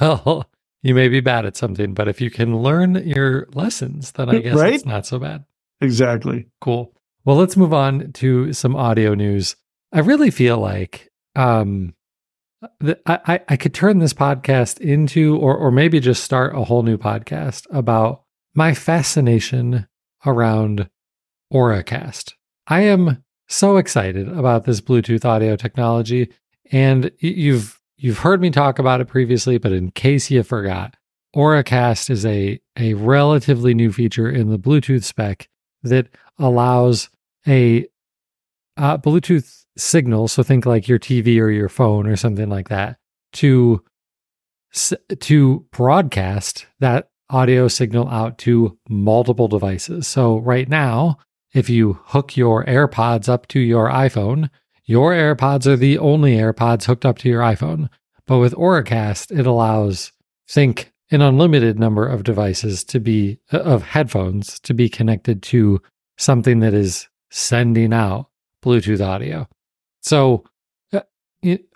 [0.00, 0.50] Well,
[0.82, 4.38] you may be bad at something, but if you can learn your lessons, then I
[4.38, 4.74] guess right?
[4.74, 5.44] it's not so bad.
[5.80, 6.48] Exactly.
[6.60, 6.92] Cool.
[7.24, 9.54] Well, let's move on to some audio news.
[9.92, 11.94] I really feel like um,
[13.06, 16.98] I, I could turn this podcast into, or, or maybe just start a whole new
[16.98, 19.86] podcast about my fascination
[20.26, 20.90] around
[21.52, 22.34] Auracast.
[22.68, 26.30] I am so excited about this Bluetooth audio technology,
[26.70, 30.94] and you've you've heard me talk about it previously, but in case you forgot,
[31.34, 35.48] Auracast is a a relatively new feature in the Bluetooth spec
[35.82, 37.08] that allows
[37.46, 37.86] a
[38.76, 42.98] uh, Bluetooth signal, so think like your TV or your phone or something like that,
[43.32, 43.82] to
[45.20, 50.06] to broadcast that audio signal out to multiple devices.
[50.06, 51.18] So right now,
[51.52, 54.50] if you hook your AirPods up to your iPhone,
[54.84, 57.88] your AirPods are the only AirPods hooked up to your iPhone.
[58.26, 60.12] But with Auracast, it allows
[60.48, 65.80] think an unlimited number of devices to be of headphones to be connected to
[66.18, 68.28] something that is sending out
[68.62, 69.48] Bluetooth audio.
[70.02, 70.44] So
[70.92, 71.00] uh,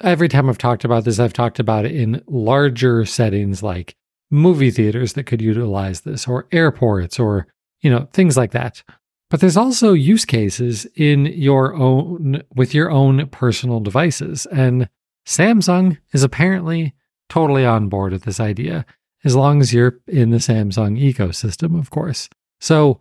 [0.00, 3.96] every time I've talked about this, I've talked about it in larger settings like
[4.30, 7.46] movie theaters that could utilize this or airports or,
[7.80, 8.82] you know, things like that.
[9.32, 14.90] But there's also use cases in your own with your own personal devices and
[15.26, 16.92] Samsung is apparently
[17.30, 18.84] totally on board with this idea
[19.24, 22.28] as long as you're in the Samsung ecosystem, of course.
[22.60, 23.00] So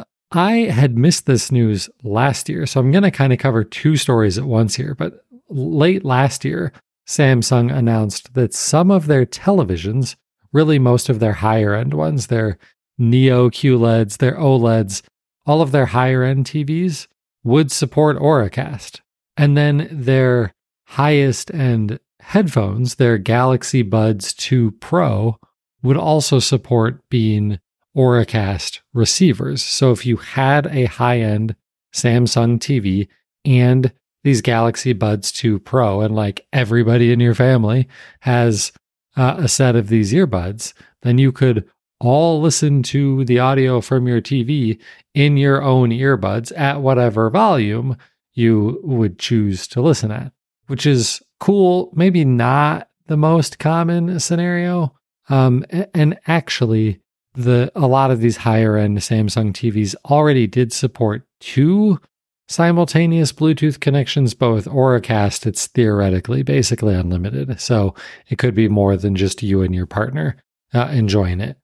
[0.00, 3.62] uh, I had missed this news last year, so I'm going to kind of cover
[3.62, 4.96] two stories at once here.
[4.96, 6.72] But late last year,
[7.06, 10.16] Samsung announced that some of their televisions,
[10.52, 12.58] really most of their higher end ones, their
[12.98, 15.02] Neo QLEDs, their OLEDs,
[15.50, 17.08] all of their higher end TVs
[17.42, 19.00] would support Auracast.
[19.36, 20.52] And then their
[20.86, 25.38] highest end headphones, their Galaxy Buds 2 Pro,
[25.82, 27.58] would also support being
[27.96, 29.60] Auracast receivers.
[29.60, 31.56] So if you had a high end
[31.92, 33.08] Samsung TV
[33.44, 37.88] and these Galaxy Buds 2 Pro, and like everybody in your family
[38.20, 38.70] has
[39.16, 41.68] uh, a set of these earbuds, then you could
[42.00, 44.78] all listen to the audio from your TV
[45.14, 47.96] in your own earbuds at whatever volume
[48.32, 50.32] you would choose to listen at,
[50.66, 51.90] which is cool.
[51.94, 54.94] Maybe not the most common scenario.
[55.28, 57.00] Um, and actually,
[57.34, 62.00] the a lot of these higher end Samsung TVs already did support two
[62.48, 67.60] simultaneous Bluetooth connections, both Auracast, it's theoretically basically unlimited.
[67.60, 67.94] So
[68.28, 70.36] it could be more than just you and your partner
[70.74, 71.59] uh, enjoying it.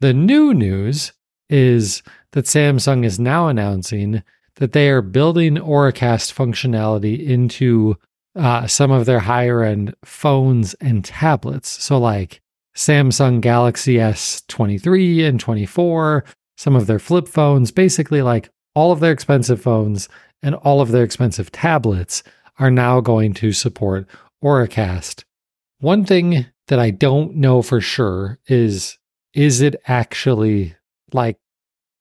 [0.00, 1.12] The new news
[1.48, 4.22] is that Samsung is now announcing
[4.56, 7.96] that they are building Auracast functionality into
[8.36, 11.68] uh, some of their higher end phones and tablets.
[11.82, 12.40] So, like
[12.76, 16.24] Samsung Galaxy S23 and 24,
[16.56, 20.08] some of their flip phones, basically like all of their expensive phones
[20.42, 22.22] and all of their expensive tablets
[22.60, 24.06] are now going to support
[24.44, 25.24] Auracast.
[25.80, 28.98] One thing that I don't know for sure is
[29.34, 30.74] is it actually
[31.12, 31.38] like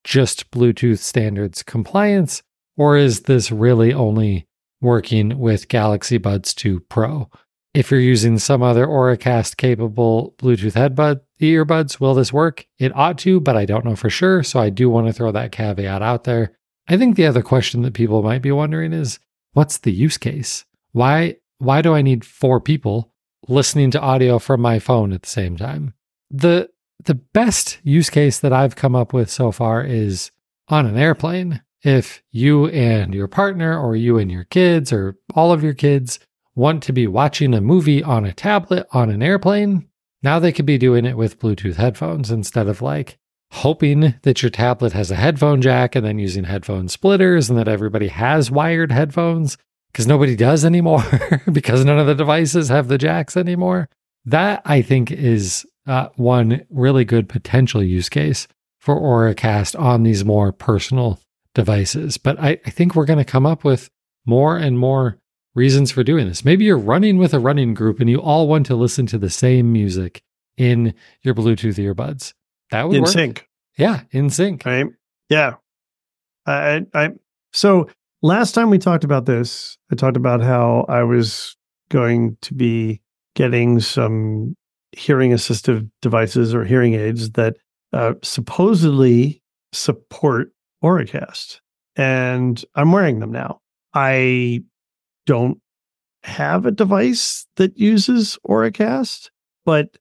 [0.03, 2.41] just Bluetooth standards compliance
[2.77, 4.47] or is this really only
[4.81, 7.29] working with Galaxy Buds 2 Pro?
[7.73, 12.65] If you're using some other Auracast capable Bluetooth headbud earbuds, will this work?
[12.79, 14.41] It ought to, but I don't know for sure.
[14.43, 16.53] So I do want to throw that caveat out there.
[16.87, 19.19] I think the other question that people might be wondering is
[19.53, 20.65] what's the use case?
[20.91, 23.11] Why why do I need four people
[23.47, 25.93] listening to audio from my phone at the same time?
[26.29, 26.69] The
[27.03, 30.31] the best use case that I've come up with so far is
[30.67, 31.61] on an airplane.
[31.83, 36.19] If you and your partner, or you and your kids, or all of your kids
[36.55, 39.87] want to be watching a movie on a tablet on an airplane,
[40.23, 43.17] now they could be doing it with Bluetooth headphones instead of like
[43.51, 47.67] hoping that your tablet has a headphone jack and then using headphone splitters and that
[47.67, 49.57] everybody has wired headphones
[49.91, 51.03] because nobody does anymore
[51.51, 53.87] because none of the devices have the jacks anymore.
[54.25, 58.47] That I think is uh, one really good potential use case
[58.79, 61.19] for Auracast on these more personal
[61.53, 62.17] devices.
[62.17, 63.89] But I, I think we're going to come up with
[64.25, 65.17] more and more
[65.55, 66.45] reasons for doing this.
[66.45, 69.29] Maybe you're running with a running group and you all want to listen to the
[69.29, 70.21] same music
[70.55, 72.33] in your Bluetooth earbuds.
[72.71, 73.11] That would in work.
[73.11, 73.47] sync.
[73.77, 74.65] Yeah, in sync.
[74.65, 74.87] Right.
[75.29, 75.55] Yeah.
[76.45, 77.11] I, I,
[77.53, 77.89] so
[78.21, 81.55] last time we talked about this, I talked about how I was
[81.89, 83.01] going to be
[83.35, 84.55] getting some
[84.97, 87.57] hearing assistive devices or hearing aids that
[87.93, 89.41] uh, supposedly
[89.71, 90.51] support
[90.83, 91.59] Auracast.
[91.95, 93.61] And I'm wearing them now.
[93.93, 94.63] I
[95.25, 95.59] don't
[96.23, 99.29] have a device that uses Auracast,
[99.65, 99.97] but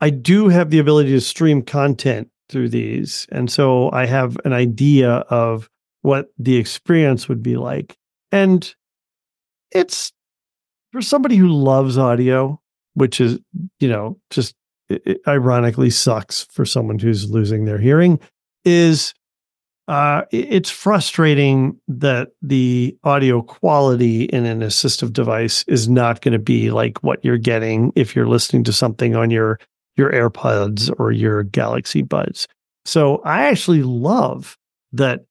[0.00, 3.26] I do have the ability to stream content through these.
[3.32, 5.68] And so I have an idea of
[6.02, 7.96] what the experience would be like.
[8.30, 8.74] And
[9.70, 10.12] it's
[10.92, 12.60] for somebody who loves audio,
[12.94, 13.38] which is,
[13.80, 14.54] you know, just
[15.26, 18.20] ironically sucks for someone who's losing their hearing,
[18.64, 19.14] is
[19.88, 26.38] uh, it's frustrating that the audio quality in an assistive device is not going to
[26.38, 29.58] be like what you're getting if you're listening to something on your
[29.96, 32.48] your AirPods or your Galaxy Buds.
[32.84, 34.56] So I actually love
[34.92, 35.24] that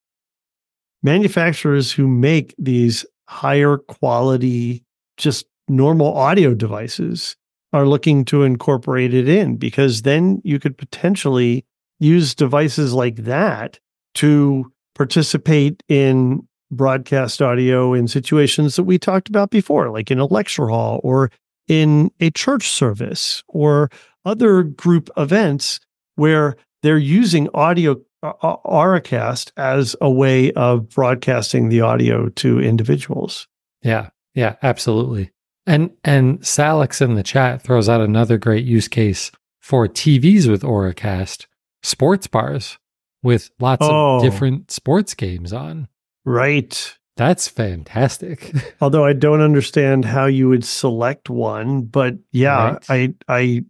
[1.02, 4.84] manufacturers who make these higher quality,
[5.16, 7.36] just normal audio devices
[7.72, 11.64] are looking to incorporate it in because then you could potentially
[11.98, 13.78] use devices like that
[14.14, 20.26] to participate in broadcast audio in situations that we talked about before, like in a
[20.26, 21.30] lecture hall or
[21.68, 23.90] in a church service or
[24.24, 25.80] other group events
[26.16, 33.48] where they're using audio uh, Auracast as a way of broadcasting the audio to individuals.
[33.82, 35.30] Yeah, yeah, absolutely.
[35.66, 40.62] And and Salix in the chat throws out another great use case for TVs with
[40.62, 41.46] Auracast,
[41.82, 42.78] sports bars
[43.22, 44.16] with lots Oh.
[44.16, 45.86] of different sports games on.
[46.24, 46.96] Right.
[47.16, 48.52] That's fantastic.
[48.80, 52.84] Although I don't understand how you would select one, but yeah, Right.
[52.88, 53.64] I I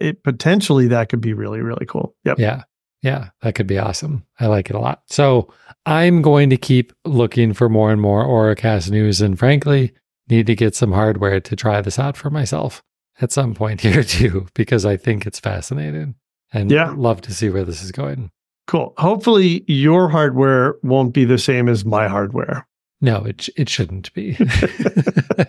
[0.00, 2.14] it potentially that could be really really cool.
[2.24, 2.38] Yep.
[2.38, 2.62] yeah.
[3.00, 4.26] Yeah, that could be awesome.
[4.40, 5.02] I like it a lot.
[5.06, 5.54] So
[5.86, 9.92] I'm going to keep looking for more and more Auracast news and frankly,
[10.30, 12.82] need to get some hardware to try this out for myself
[13.20, 16.14] at some point here too, because I think it's fascinating
[16.52, 16.94] and Yeah.
[16.96, 18.30] love to see where this is going.
[18.66, 18.92] Cool.
[18.98, 22.66] Hopefully your hardware won't be the same as my hardware.
[23.00, 24.36] No, it it shouldn't be.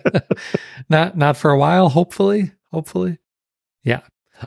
[0.88, 1.88] not not for a while.
[1.88, 3.18] Hopefully, hopefully,
[3.84, 4.00] yeah.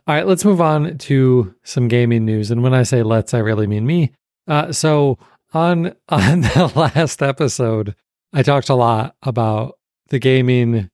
[0.07, 2.49] All right, let's move on to some gaming news.
[2.49, 4.11] And when I say let's, I really mean me.
[4.47, 5.19] Uh, so
[5.53, 7.95] on on the last episode,
[8.33, 9.77] I talked a lot about
[10.09, 10.89] the gaming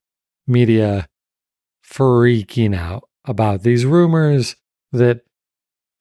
[0.47, 1.07] media
[1.85, 4.55] freaking out about these rumors
[4.91, 5.21] that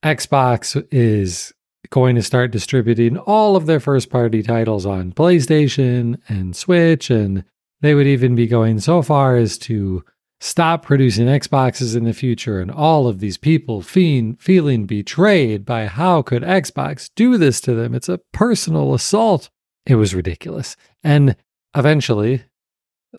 [0.04, 1.52] Xbox is
[1.90, 7.10] going to start distributing all of their first party titles on PlayStation and Switch.
[7.10, 7.44] And
[7.80, 10.04] they would even be going so far as to
[10.40, 12.60] stop producing Xboxes in the future.
[12.60, 17.74] And all of these people feeling, feeling betrayed by how could Xbox do this to
[17.74, 17.94] them?
[17.94, 19.50] It's a personal assault.
[19.86, 20.76] It was ridiculous.
[21.02, 21.36] And
[21.74, 22.44] eventually,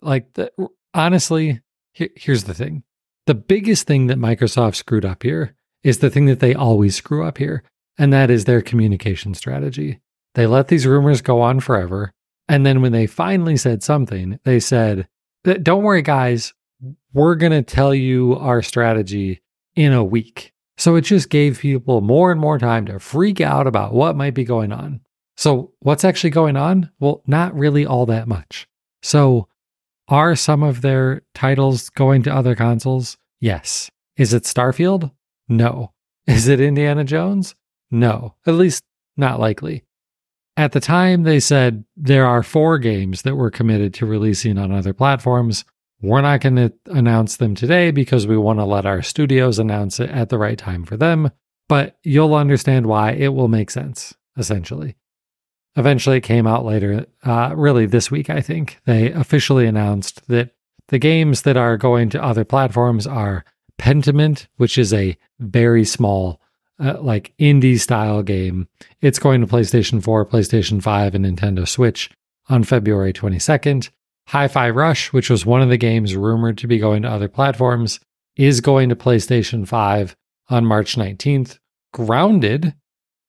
[0.02, 0.52] like, the,
[0.94, 1.60] honestly,
[1.92, 2.82] here, here's the thing
[3.26, 7.24] the biggest thing that Microsoft screwed up here is the thing that they always screw
[7.24, 7.62] up here
[7.98, 10.00] and that is their communication strategy.
[10.34, 12.12] They let these rumors go on forever.
[12.48, 15.06] And then when they finally said something, they said,
[15.44, 16.54] Don't worry, guys,
[17.12, 19.42] we're going to tell you our strategy
[19.76, 20.52] in a week.
[20.78, 24.34] So it just gave people more and more time to freak out about what might
[24.34, 25.00] be going on.
[25.36, 26.90] So, what's actually going on?
[26.98, 28.66] Well, not really all that much.
[29.02, 29.48] So,
[30.10, 33.16] are some of their titles going to other consoles?
[33.40, 33.90] Yes.
[34.16, 35.12] Is it Starfield?
[35.48, 35.92] No.
[36.26, 37.54] Is it Indiana Jones?
[37.90, 38.84] No, at least
[39.16, 39.84] not likely.
[40.56, 44.72] At the time, they said there are four games that we're committed to releasing on
[44.72, 45.64] other platforms.
[46.02, 50.00] We're not going to announce them today because we want to let our studios announce
[50.00, 51.30] it at the right time for them,
[51.68, 54.96] but you'll understand why it will make sense, essentially.
[55.76, 58.78] Eventually, it came out later, uh, really this week, I think.
[58.86, 60.50] They officially announced that
[60.88, 63.44] the games that are going to other platforms are
[63.78, 66.40] Pentiment, which is a very small
[66.80, 68.68] uh, like indie style game.
[69.00, 72.10] It's going to PlayStation 4, PlayStation 5, and Nintendo Switch
[72.48, 73.90] on February 22nd.
[74.28, 77.28] Hi Fi Rush, which was one of the games rumored to be going to other
[77.28, 78.00] platforms,
[78.36, 80.16] is going to PlayStation 5
[80.48, 81.58] on March 19th.
[81.92, 82.74] Grounded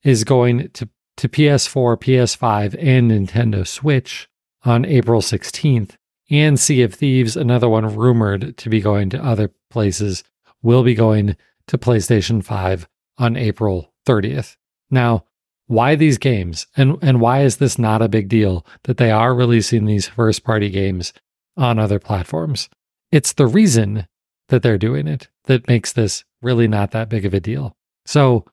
[0.04, 0.90] is going to,
[1.22, 4.28] to PS4, PS5, and Nintendo Switch
[4.66, 5.92] on April 16th.
[6.32, 10.24] And Sea of Thieves, another one rumored to be going to other places,
[10.64, 11.36] will be going
[11.68, 12.88] to PlayStation 5
[13.20, 14.58] on April 30th.
[14.90, 15.26] Now,
[15.68, 19.36] why these games and and why is this not a big deal that they are
[19.36, 21.14] releasing these first party games
[21.56, 22.68] on other platforms?
[23.12, 24.08] It's the reason
[24.48, 27.78] that they're doing it that makes this really not that big of a deal.
[28.08, 28.46] So,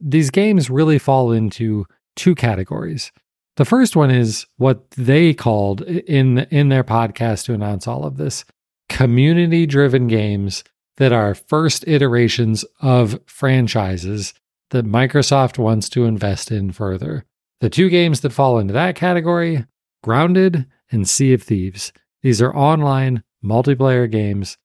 [0.00, 3.12] these games really fall into two categories.
[3.56, 8.16] The first one is what they called in in their podcast to announce all of
[8.16, 8.44] this
[8.88, 10.64] community driven games
[10.96, 14.34] that are first iterations of franchises
[14.70, 17.24] that Microsoft wants to invest in further.
[17.60, 19.64] The two games that fall into that category
[20.02, 21.92] Grounded and Sea of Thieves.
[22.22, 24.58] These are online multiplayer games,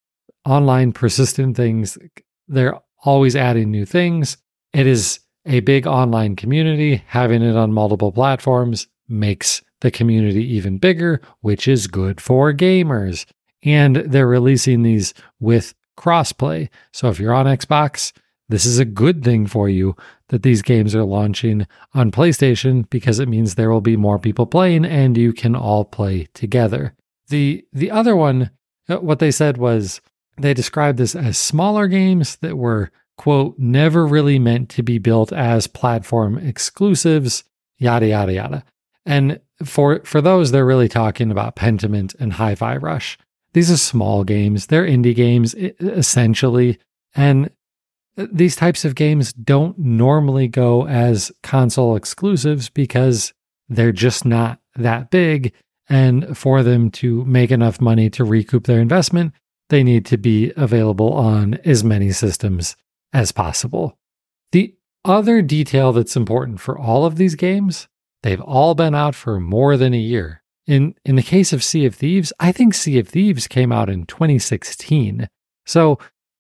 [0.45, 1.97] online persistent things.
[2.47, 4.38] They're always adding new things.
[4.74, 7.03] It is a big online community.
[7.07, 13.26] Having it on multiple platforms makes the community even bigger, which is good for gamers.
[13.63, 16.70] And they're releasing these with crossplay.
[16.93, 18.13] So if you're on Xbox,
[18.47, 19.95] this is a good thing for you
[20.30, 24.45] that these games are launching on PlayStation because it means there will be more people
[24.45, 26.93] playing and you can all play together.
[27.28, 28.49] The the other one
[28.89, 30.01] uh, what they said was
[30.38, 35.34] they described this as smaller games that were quote never really meant to be built
[35.34, 37.43] as platform exclusives
[37.78, 38.63] yada yada yada.
[39.05, 43.17] And for for those they're really talking about Pentiment and Hi-Fi Rush.
[43.51, 46.80] These are small games, they're indie games essentially.
[47.13, 47.49] And
[48.17, 53.34] uh, these types of games don't normally go as console exclusives because
[53.67, 55.51] they're just not that big.
[55.89, 59.34] And for them to make enough money to recoup their investment,
[59.67, 62.78] they need to be available on as many systems
[63.14, 63.97] as possible.
[64.51, 67.88] The other detail that's important for all of these games,
[68.24, 70.43] they've all been out for more than a year.
[70.68, 73.89] In in the case of Sea of Thieves, I think Sea of Thieves came out
[73.89, 75.28] in 2016.
[75.66, 75.97] So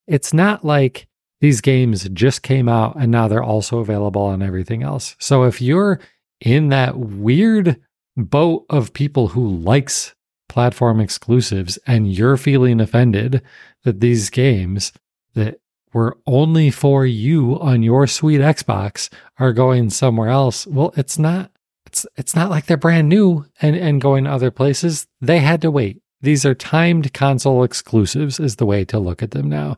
[0.07, 1.07] it's not like
[1.41, 5.15] these games just came out and now they're also available on everything else.
[5.19, 5.99] So if you're
[6.41, 7.79] in that weird
[8.17, 10.13] boat of people who likes
[10.47, 13.41] platform exclusives and you're feeling offended
[13.83, 14.91] that these games
[15.35, 15.59] that
[15.93, 21.51] were only for you on your sweet Xbox are going somewhere else, well, it's not
[21.85, 25.07] it's it's not like they're brand new and, and going other places.
[25.19, 26.01] They had to wait.
[26.21, 29.77] These are timed console exclusives, is the way to look at them now.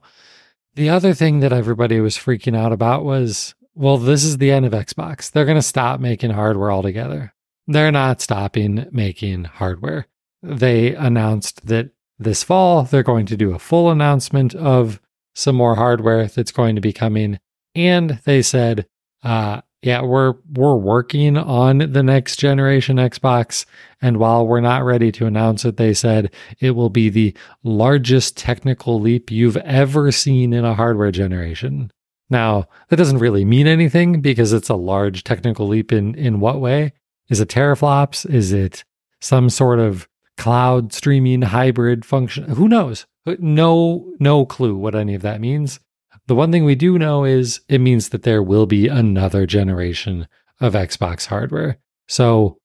[0.75, 4.65] The other thing that everybody was freaking out about was well, this is the end
[4.65, 5.31] of Xbox.
[5.31, 7.33] They're going to stop making hardware altogether.
[7.67, 10.07] They're not stopping making hardware.
[10.43, 14.99] They announced that this fall they're going to do a full announcement of
[15.33, 17.39] some more hardware that's going to be coming.
[17.75, 18.85] And they said,
[19.23, 23.65] uh, yeah, we're we're working on the next generation Xbox,
[23.99, 28.37] and while we're not ready to announce it, they said it will be the largest
[28.37, 31.91] technical leap you've ever seen in a hardware generation.
[32.29, 36.61] Now, that doesn't really mean anything because it's a large technical leap in in what
[36.61, 36.93] way?
[37.29, 38.29] Is it teraflops?
[38.29, 38.83] Is it
[39.19, 40.07] some sort of
[40.37, 42.43] cloud streaming hybrid function?
[42.49, 43.07] Who knows?
[43.25, 45.79] No no clue what any of that means.
[46.27, 50.27] The one thing we do know is it means that there will be another generation
[50.59, 51.77] of Xbox hardware.
[52.07, 52.57] So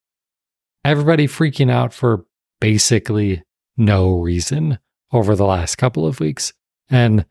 [0.85, 2.25] everybody freaking out for
[2.59, 3.43] basically
[3.75, 4.79] no reason
[5.11, 6.53] over the last couple of weeks.
[6.89, 7.25] And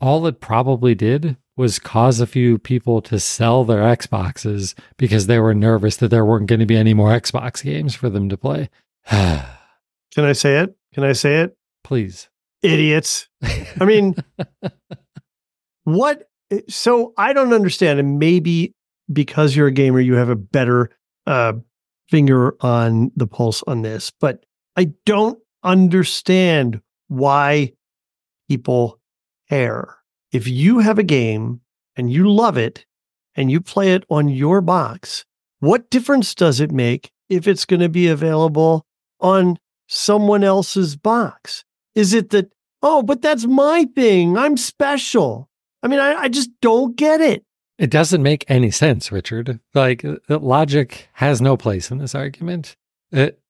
[0.00, 5.40] all it probably did was cause a few people to sell their Xboxes because they
[5.40, 8.36] were nervous that there weren't going to be any more Xbox games for them to
[8.36, 8.70] play.
[9.10, 9.44] Can
[10.16, 10.76] I say it?
[10.94, 11.57] Can I say it?
[11.88, 12.28] Please.
[12.62, 13.28] Idiots.
[13.80, 14.14] I mean,
[15.88, 16.28] What?
[16.68, 18.74] So I don't understand, and maybe
[19.10, 20.90] because you're a gamer, you have a better
[21.26, 21.54] uh,
[22.10, 24.12] finger on the pulse on this.
[24.20, 24.44] But
[24.76, 27.72] I don't understand why
[28.50, 29.00] people
[29.48, 29.96] care.
[30.30, 31.62] If you have a game
[31.96, 32.84] and you love it
[33.34, 35.24] and you play it on your box,
[35.60, 38.84] what difference does it make if it's going to be available
[39.20, 41.64] on someone else's box?
[41.98, 44.36] Is it that, oh, but that's my thing.
[44.38, 45.48] I'm special.
[45.82, 47.44] I mean, I, I just don't get it.
[47.78, 49.60] It doesn't make any sense, Richard.
[49.74, 52.76] Like uh, logic has no place in this argument.
[53.12, 53.40] It,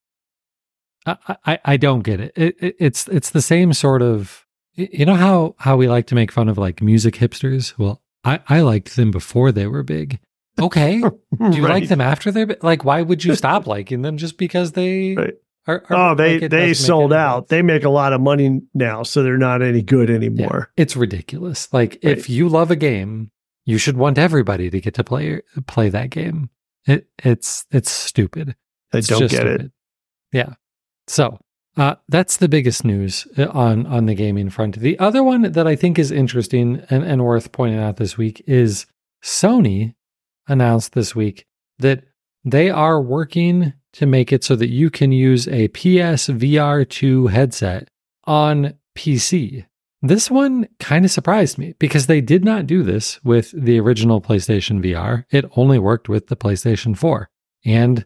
[1.06, 2.32] I, I, I don't get it.
[2.36, 2.76] It, it.
[2.78, 6.48] It's it's the same sort of you know how how we like to make fun
[6.48, 7.76] of like music hipsters.
[7.78, 10.20] Well, I, I liked them before they were big.
[10.60, 11.00] Okay.
[11.00, 11.80] Do you Right.
[11.80, 12.62] like them after they're big?
[12.64, 15.34] Like, why would you stop liking them just because they Right.
[15.68, 17.42] Oh, they they sold out.
[17.42, 17.50] sense.
[17.50, 20.70] They make a lot of money now, so they're not any good anymore.
[20.76, 21.72] It's ridiculous.
[21.72, 23.30] Like, if you love a game,
[23.66, 26.50] you should want everybody to get to play play that game.
[26.86, 28.56] It it's it's stupid.
[28.92, 29.70] I It's don't get it.
[30.32, 30.54] Yeah.
[31.06, 31.38] So
[31.76, 34.76] uh, that's the biggest news uh, on on the gaming front.
[34.76, 38.42] The other one that I think is interesting and, and worth pointing out this week
[38.46, 38.86] is
[39.22, 39.94] Sony
[40.46, 41.46] announced this week
[41.78, 42.04] that
[42.44, 47.26] they are working to make it so that you can use a PS VR 2
[47.26, 47.90] headset
[48.24, 49.66] on PC.
[50.00, 54.20] This one kind of surprised me because they did not do this with the original
[54.20, 55.24] PlayStation VR.
[55.32, 57.28] It only worked with the PlayStation 4.
[57.64, 58.04] And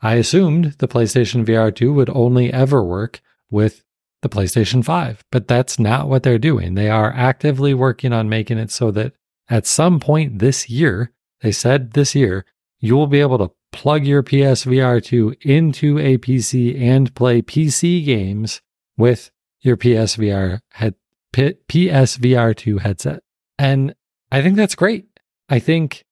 [0.00, 3.82] I assumed the PlayStation VR 2 would only ever work with
[4.22, 6.74] the PlayStation 5, but that's not what they're doing.
[6.74, 9.14] They are actively working on making it so that
[9.50, 12.44] at some point this year, they said this year,
[12.78, 18.04] you will be able to plug your PSVR 2 into a PC and play PC
[18.04, 18.60] games
[18.96, 20.94] with your PSVR head
[21.32, 23.22] P- PSVR 2 headset.
[23.58, 23.94] And
[24.30, 25.06] I think that's great.
[25.48, 26.04] I think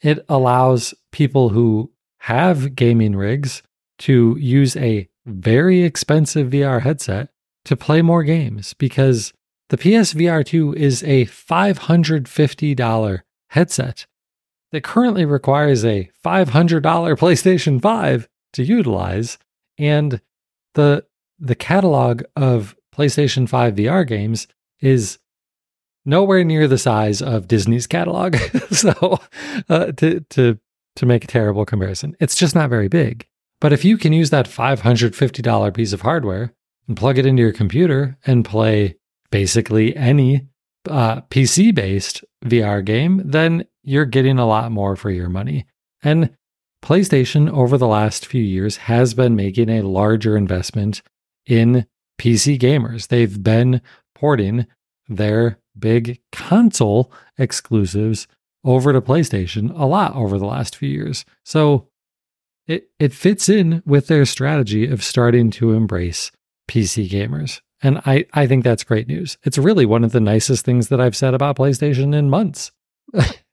[0.00, 3.62] it allows people who have gaming rigs
[3.98, 7.28] to use a very expensive VR headset
[7.64, 9.32] to play more games because
[9.68, 14.06] the PSVR 2 is a $550 headset
[14.72, 19.38] that currently requires a $500 PlayStation 5 to utilize
[19.78, 20.20] and
[20.74, 21.04] the
[21.38, 24.46] the catalog of PlayStation 5 VR games
[24.80, 25.18] is
[26.04, 28.36] nowhere near the size of Disney's catalog.
[28.70, 29.20] so
[29.68, 30.58] uh, to to
[30.96, 33.26] to make a terrible comparison, it's just not very big.
[33.60, 36.54] But if you can use that $550 piece of hardware
[36.88, 38.96] and plug it into your computer and play
[39.30, 40.46] basically any
[40.88, 45.64] uh, PC based VR game, then you're getting a lot more for your money.
[46.02, 46.36] And
[46.84, 51.02] PlayStation over the last few years has been making a larger investment
[51.46, 51.86] in
[52.18, 53.08] PC gamers.
[53.08, 53.80] They've been
[54.14, 54.66] porting
[55.08, 58.26] their big console exclusives
[58.64, 61.24] over to PlayStation a lot over the last few years.
[61.44, 61.88] So
[62.66, 66.32] it it fits in with their strategy of starting to embrace
[66.68, 67.60] PC gamers.
[67.82, 69.38] And I, I think that's great news.
[69.44, 72.72] It's really one of the nicest things that I've said about PlayStation in months.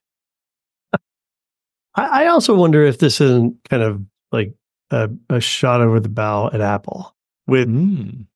[1.94, 4.54] I, I also wonder if this isn't kind of like
[4.90, 7.14] a, a shot over the bow at Apple
[7.46, 8.26] with Mm.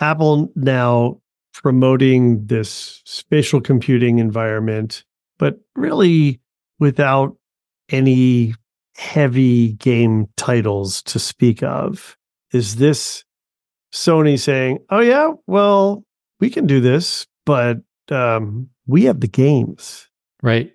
[0.00, 1.20] Apple now
[1.54, 5.04] promoting this spatial computing environment,
[5.38, 6.40] but really
[6.78, 7.36] without
[7.88, 8.54] any
[8.96, 12.16] heavy game titles to speak of.
[12.52, 13.24] Is this
[13.92, 16.04] Sony saying, "Oh yeah, well,
[16.40, 17.78] we can do this, but
[18.10, 20.08] um, we have the games."
[20.42, 20.72] Right.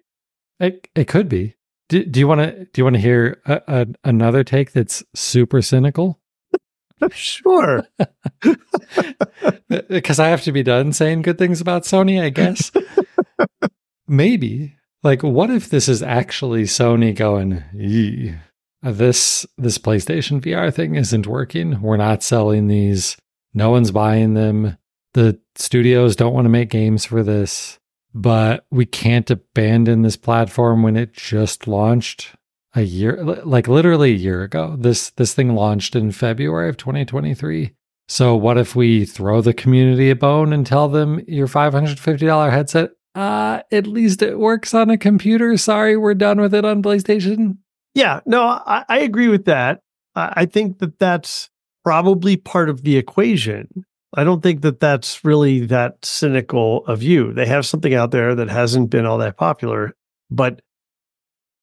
[0.60, 1.56] It it could be.
[1.92, 5.04] Do, do you want to do you want to hear a, a, another take that's
[5.14, 6.22] super cynical?
[7.12, 7.86] sure.
[9.88, 12.72] Because I have to be done saying good things about Sony, I guess.
[14.08, 14.76] Maybe.
[15.02, 18.36] Like, what if this is actually Sony going, "Yee,
[18.82, 21.82] this this PlayStation VR thing isn't working.
[21.82, 23.18] We're not selling these.
[23.54, 24.78] No one's buying them.
[25.14, 27.80] The studios don't want to make games for this,
[28.14, 32.36] but we can't abandon this platform when it just launched
[32.74, 34.76] a year like literally a year ago.
[34.78, 37.74] This this thing launched in February of 2023.
[38.08, 42.92] So what if we throw the community a bone and tell them your $550 headset
[43.14, 45.58] uh at least it works on a computer.
[45.58, 47.58] Sorry, we're done with it on PlayStation.
[47.94, 49.82] Yeah, no, I, I agree with that.
[50.16, 51.50] I, I think that that's
[51.84, 53.86] probably part of the equation.
[54.14, 57.34] I don't think that that's really that cynical of you.
[57.34, 59.96] They have something out there that hasn't been all that popular.
[60.30, 60.62] But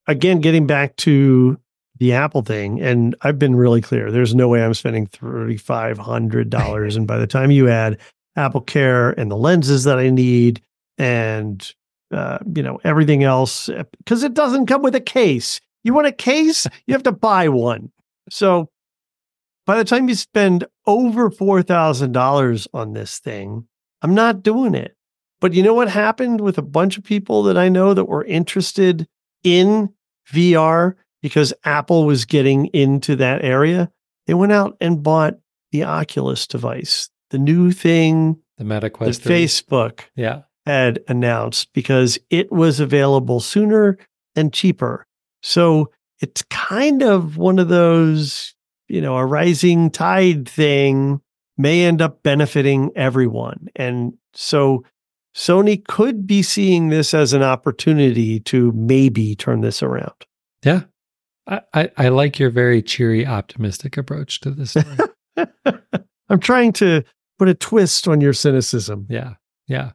[0.07, 1.59] again, getting back to
[1.99, 6.97] the Apple thing, and I've been really clear there's no way I'm spending $3,500.
[6.97, 7.99] and by the time you add
[8.37, 10.63] Apple Care and the lenses that I need
[10.97, 11.75] and
[12.11, 13.69] uh, you know everything else
[13.99, 15.61] because it doesn't come with a case.
[15.85, 17.91] You want a case, you have to buy one.
[18.31, 18.71] So
[19.69, 23.69] by the time you spend over four thousand dollars on this thing,
[24.03, 24.97] I'm not doing it.
[25.41, 28.25] But you know what happened with a bunch of people that I know that were
[28.25, 29.07] interested
[29.45, 29.91] in
[30.33, 33.91] VR because Apple was getting into that area?
[34.27, 35.35] They went out and bought
[35.71, 39.45] the Oculus device, the new thing The Meta that Quest 3.
[39.45, 40.43] Facebook Yeah.
[40.65, 43.99] had announced because it was available sooner
[44.35, 45.07] and cheaper.
[45.43, 45.91] So
[46.21, 48.55] it's kind of one of those,
[48.89, 51.21] you know, a rising tide thing
[51.57, 53.69] may end up benefiting everyone.
[53.77, 54.85] And so
[55.35, 60.15] Sony could be seeing this as an opportunity to maybe turn this around.
[60.65, 60.83] Yeah.
[61.47, 64.77] I, I, I like your very cheery, optimistic approach to this.
[66.29, 67.03] I'm trying to
[67.39, 69.07] put a twist on your cynicism.
[69.09, 69.35] yeah.
[69.67, 69.93] Yeah.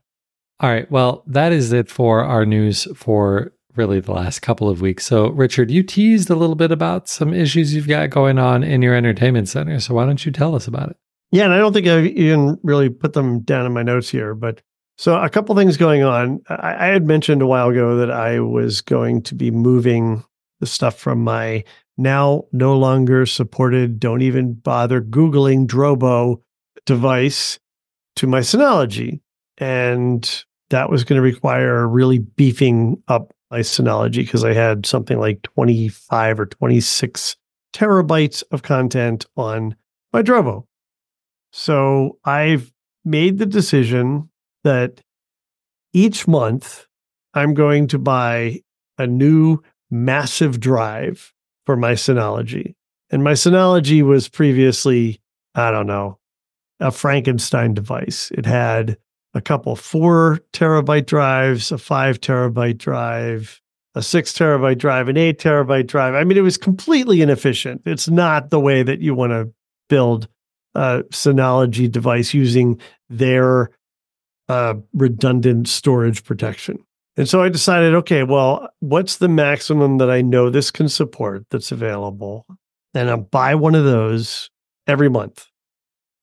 [0.59, 0.89] All right.
[0.91, 5.05] Well, that is it for our news for really the last couple of weeks.
[5.05, 8.81] So, Richard, you teased a little bit about some issues you've got going on in
[8.81, 9.79] your entertainment center.
[9.79, 10.97] So, why don't you tell us about it?
[11.31, 14.35] Yeah, and I don't think I even really put them down in my notes here,
[14.35, 14.61] but
[14.97, 16.41] so a couple things going on.
[16.47, 20.23] I, I had mentioned a while ago that I was going to be moving
[20.59, 21.63] the stuff from my
[21.97, 26.41] now no longer supported, don't even bother Googling Drobo
[26.85, 27.59] device
[28.15, 29.19] to my Synology.
[29.57, 35.19] And that was going to require really beefing up my Synology because I had something
[35.19, 37.37] like 25 or 26
[37.71, 39.75] terabytes of content on
[40.11, 40.65] my Drobo.
[41.51, 42.73] So I've
[43.05, 44.31] made the decision
[44.63, 45.01] that
[45.93, 46.87] each month
[47.35, 48.61] I'm going to buy
[48.97, 51.31] a new massive drive
[51.67, 52.73] for my Synology.
[53.11, 55.21] And my Synology was previously,
[55.53, 56.17] I don't know,
[56.79, 58.31] a Frankenstein device.
[58.31, 58.97] It had
[59.33, 63.61] a couple four terabyte drives, a five terabyte drive,
[63.95, 66.13] a six terabyte drive, an eight terabyte drive.
[66.13, 67.81] I mean, it was completely inefficient.
[67.85, 69.51] It's not the way that you want to
[69.89, 70.27] build
[70.75, 72.79] a Synology device using
[73.09, 73.69] their
[74.49, 76.83] uh, redundant storage protection.
[77.15, 81.45] And so I decided, okay, well, what's the maximum that I know this can support
[81.51, 82.47] that's available?
[82.95, 84.49] And I'll buy one of those
[84.87, 85.47] every month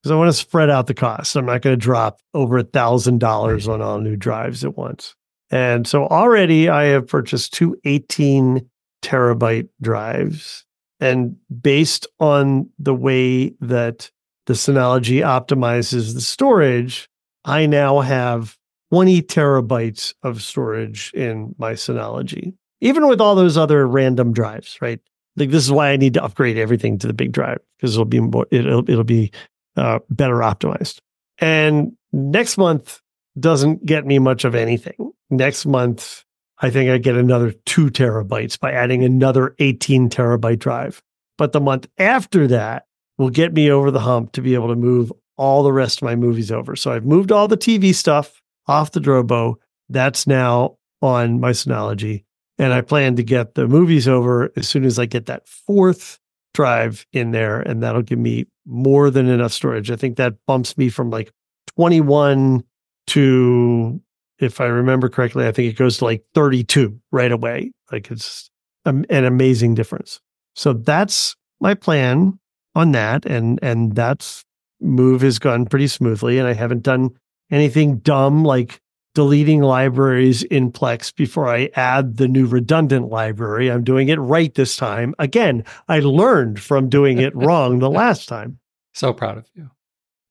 [0.03, 1.36] because I want to spread out the cost.
[1.36, 5.14] I'm not going to drop over a thousand dollars on all new drives at once.
[5.51, 8.68] And so already I have purchased two 18
[9.03, 10.64] terabyte drives.
[11.01, 14.11] And based on the way that
[14.46, 17.09] the Synology optimizes the storage,
[17.44, 18.57] I now have
[18.92, 25.01] 20 terabytes of storage in my Synology, even with all those other random drives, right?
[25.36, 28.05] Like this is why I need to upgrade everything to the big drive because it'll
[28.05, 29.32] be more, it'll, it'll be
[29.77, 30.99] uh, better optimized.
[31.39, 33.01] And next month
[33.39, 35.12] doesn't get me much of anything.
[35.31, 36.25] Next month,
[36.59, 41.03] I think I get another two terabytes by adding another 18 terabyte drive.
[41.39, 42.85] But the month after that
[43.16, 46.03] will get me over the hump to be able to move all the rest of
[46.03, 46.77] my movies over.
[46.77, 49.55] So I've moved all the TV stuff off the Drobo.
[49.89, 52.25] That's now on my Synology.
[52.59, 56.18] And I plan to get the movies over as soon as I get that fourth
[56.53, 57.61] drive in there.
[57.61, 59.91] And that'll give me more than enough storage.
[59.91, 61.33] I think that bumps me from like
[61.77, 62.62] 21
[63.09, 64.01] to,
[64.39, 67.73] if I remember correctly, I think it goes to like 32 right away.
[67.91, 68.51] Like it's
[68.85, 70.21] an amazing difference.
[70.55, 72.39] So that's my plan
[72.75, 73.27] on that.
[73.27, 74.45] And, and that's
[74.81, 76.39] move has gone pretty smoothly.
[76.39, 77.11] And I haven't done
[77.51, 78.81] anything dumb like
[79.14, 83.71] deleting libraries in Plex before I add the new redundant library.
[83.71, 85.14] I'm doing it right this time.
[85.18, 88.60] Again, I learned from doing it wrong the last time.
[88.93, 89.70] So proud of you.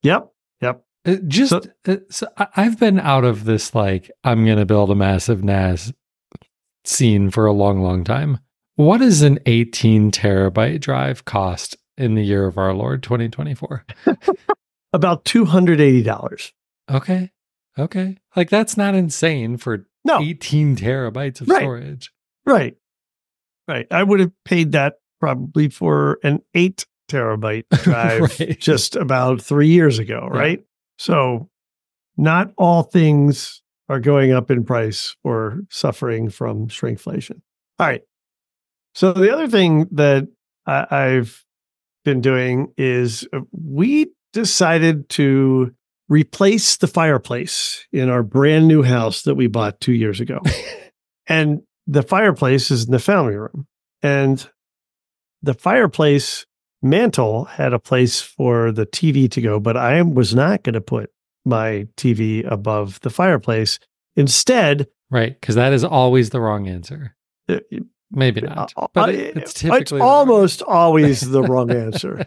[0.03, 0.31] Yep.
[0.61, 0.83] Yep.
[1.05, 4.91] Uh, just so, uh, so I've been out of this like I'm going to build
[4.91, 5.93] a massive NAS
[6.83, 8.39] scene for a long, long time.
[8.75, 13.85] What does an 18 terabyte drive cost in the year of our Lord 2024?
[14.93, 16.51] About $280.
[16.89, 17.31] Okay.
[17.77, 18.17] Okay.
[18.35, 20.21] Like that's not insane for no.
[20.21, 21.59] 18 terabytes of right.
[21.59, 22.11] storage.
[22.45, 22.75] Right.
[23.67, 23.87] Right.
[23.91, 28.59] I would have paid that probably for an eight terabyte drive right.
[28.59, 30.27] just about three years ago.
[30.31, 30.59] Right.
[30.59, 30.65] Yeah.
[30.97, 31.49] So
[32.17, 37.41] not all things are going up in price or suffering from shrinkflation.
[37.79, 38.01] All right.
[38.93, 40.27] So the other thing that
[40.65, 41.43] I, I've
[42.05, 45.73] been doing is uh, we decided to
[46.07, 50.39] replace the fireplace in our brand new house that we bought two years ago.
[51.27, 53.67] and the fireplace is in the family room.
[54.01, 54.47] And
[55.41, 56.45] the fireplace
[56.81, 60.81] mantle had a place for the TV to go, but I was not going to
[60.81, 61.11] put
[61.45, 63.79] my TV above the fireplace.
[64.15, 67.15] Instead, right, because that is always the wrong answer.
[67.47, 67.59] Uh,
[68.11, 72.25] Maybe not, uh, but it, it's typically it's almost always the wrong answer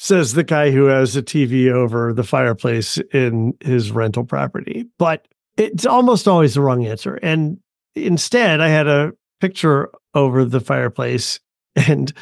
[0.00, 4.86] says the guy who has a TV over the fireplace in his rental property.
[4.98, 5.28] But
[5.58, 7.16] it's almost always the wrong answer.
[7.16, 7.58] And
[7.94, 9.12] instead, I had a
[9.42, 11.38] picture over the fireplace
[11.76, 12.14] and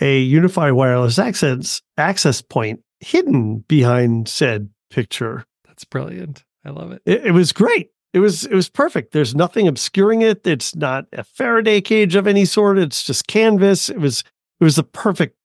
[0.00, 5.44] a UniFi wireless access access point hidden behind said picture.
[5.66, 6.44] That's brilliant.
[6.64, 7.02] I love it.
[7.06, 7.90] It, it was great.
[8.12, 9.12] It was it was perfect.
[9.12, 10.46] There's nothing obscuring it.
[10.46, 12.78] It's not a Faraday cage of any sort.
[12.78, 13.88] It's just canvas.
[13.88, 14.24] It was
[14.60, 15.36] it was the perfect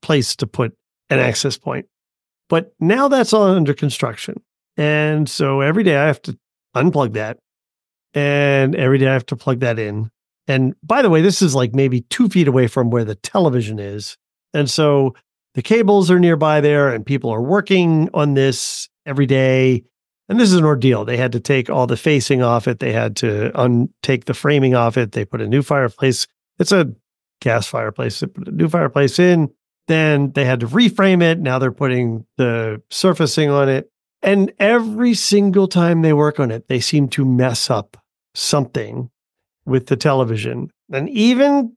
[0.00, 0.74] place to put
[1.10, 1.86] an access point.
[2.48, 4.42] But now that's all under construction.
[4.76, 6.38] And so every day I have to
[6.74, 7.38] unplug that.
[8.14, 10.10] And every day I have to plug that in.
[10.46, 13.78] And by the way, this is like maybe two feet away from where the television
[13.78, 14.16] is.
[14.52, 15.14] And so
[15.54, 19.84] the cables are nearby there, and people are working on this every day.
[20.28, 21.04] And this is an ordeal.
[21.04, 22.78] They had to take all the facing off it.
[22.78, 25.12] They had to untake the framing off it.
[25.12, 26.26] They put a new fireplace.
[26.58, 26.92] It's a
[27.40, 28.20] gas fireplace.
[28.20, 29.50] They put a new fireplace in.
[29.86, 31.38] Then they had to reframe it.
[31.38, 33.90] Now they're putting the surfacing on it.
[34.22, 37.98] And every single time they work on it, they seem to mess up
[38.34, 39.10] something
[39.66, 40.70] with the television.
[40.92, 41.76] And even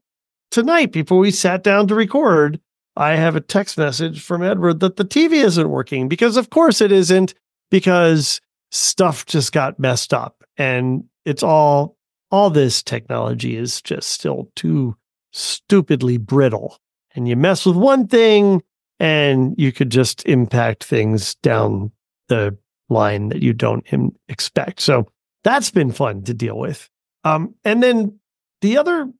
[0.51, 2.59] tonight, before we sat down to record,
[2.95, 6.81] I have a text message from Edward that the TV isn't working because, of course,
[6.81, 7.33] it isn't
[7.69, 10.43] because stuff just got messed up.
[10.57, 11.95] And it's all,
[12.31, 14.95] all this technology is just still too
[15.31, 16.79] stupidly brittle.
[17.15, 18.63] And you mess with one thing
[18.99, 21.91] and you could just impact things down
[22.29, 22.57] the
[22.89, 23.85] line that you don't
[24.27, 24.79] expect.
[24.79, 25.07] So
[25.43, 26.89] that's been fun to deal with.
[27.27, 28.19] Um, and then
[28.61, 29.11] the other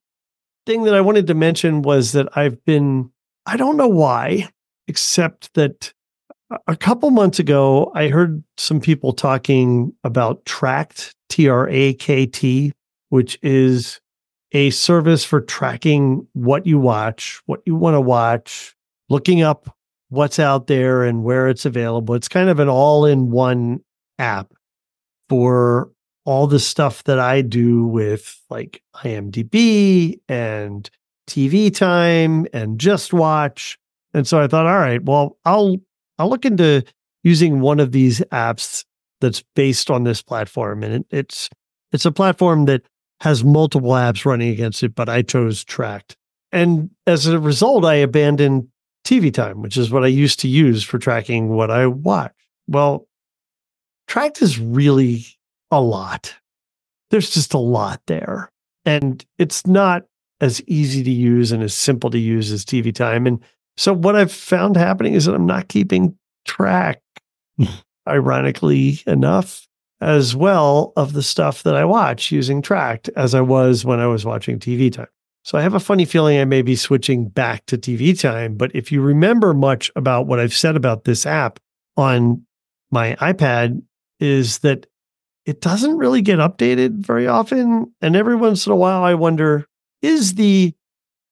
[0.65, 3.11] thing that I wanted to mention was that I've been,
[3.45, 4.49] I don't know why,
[4.87, 5.93] except that
[6.67, 12.25] a couple months ago, I heard some people talking about Trakt, T R A K
[12.25, 12.73] T,
[13.09, 13.99] which is
[14.53, 18.75] a service for tracking what you watch, what you want to watch,
[19.09, 19.75] looking up
[20.09, 22.15] what's out there and where it's available.
[22.15, 23.81] It's kind of an all in one
[24.17, 24.53] app
[25.27, 25.91] for
[26.27, 30.87] all the stuff that I do with like IMDb and
[31.25, 33.77] TV time and JustWatch.
[34.13, 35.77] And so I thought, all right, well, I'll
[36.19, 36.83] I'll look into
[37.23, 38.83] using one of these apps
[39.21, 40.83] that's based on this platform.
[40.83, 41.49] And it, it's
[41.93, 42.81] it's a platform that
[43.21, 46.15] has multiple apps running against it, but I chose Trakt.
[46.51, 48.67] And as a result, I abandoned
[49.05, 52.33] TV time, which is what I used to use for tracking what I watch.
[52.67, 53.07] Well,
[54.09, 55.25] Trakt is really
[55.71, 56.35] a lot.
[57.09, 58.51] There's just a lot there.
[58.85, 60.03] And it's not
[60.39, 63.25] as easy to use and as simple to use as TV time.
[63.25, 63.39] And
[63.75, 67.01] so what I've found happening is that I'm not keeping track,
[68.07, 69.67] ironically enough,
[69.99, 74.07] as well of the stuff that I watch using Trakt as I was when I
[74.07, 75.07] was watching TV time.
[75.43, 78.55] So I have a funny feeling I may be switching back to TV time.
[78.55, 81.59] But if you remember much about what I've said about this app
[81.95, 82.45] on
[82.91, 83.81] my iPad,
[84.19, 84.87] is that
[85.47, 87.91] it doesn't really get updated very often.
[88.01, 89.65] And every once in a while, I wonder
[90.01, 90.73] is the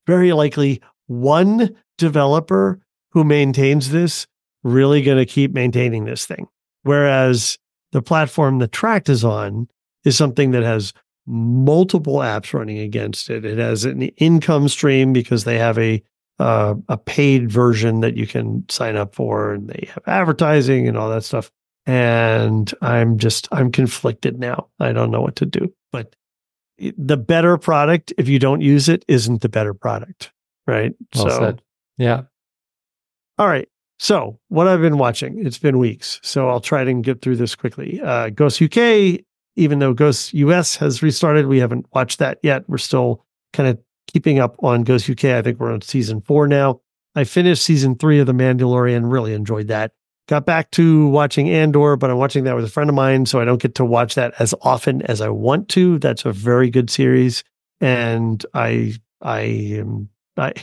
[0.08, 2.80] very likely one developer
[3.12, 4.26] who maintains this
[4.64, 6.48] really going to keep maintaining this thing?
[6.84, 7.58] Whereas
[7.92, 9.68] the platform the Trakt is on
[10.06, 10.94] is something that has
[11.28, 13.46] multiple apps running against it.
[13.46, 16.02] It has an income stream because they have a
[16.38, 20.98] uh, a paid version that you can sign up for, and they have advertising and
[20.98, 21.50] all that stuff.
[21.86, 24.68] And I'm just I'm conflicted now.
[24.80, 25.74] I don't know what to do.
[25.92, 26.16] But
[26.80, 30.32] the better product, if you don't use it, isn't the better product,
[30.66, 30.94] right?
[31.16, 31.62] Well so, said.
[31.98, 32.24] yeah.
[33.38, 33.68] All right.
[33.98, 36.20] So, what I've been watching, it's been weeks.
[36.22, 38.02] So, I'll try to get through this quickly.
[38.02, 39.22] Uh, Ghost UK
[39.56, 42.68] even though Ghost US has restarted, we haven't watched that yet.
[42.68, 45.26] We're still kind of keeping up on Ghost UK.
[45.26, 46.82] I think we're on season four now.
[47.16, 49.94] I finished season three of The Mandalorian, really enjoyed that.
[50.28, 53.40] Got back to watching Andor, but I'm watching that with a friend of mine, so
[53.40, 56.00] I don't get to watch that as often as I want to.
[56.00, 57.44] That's a very good series,
[57.80, 60.54] and I I am I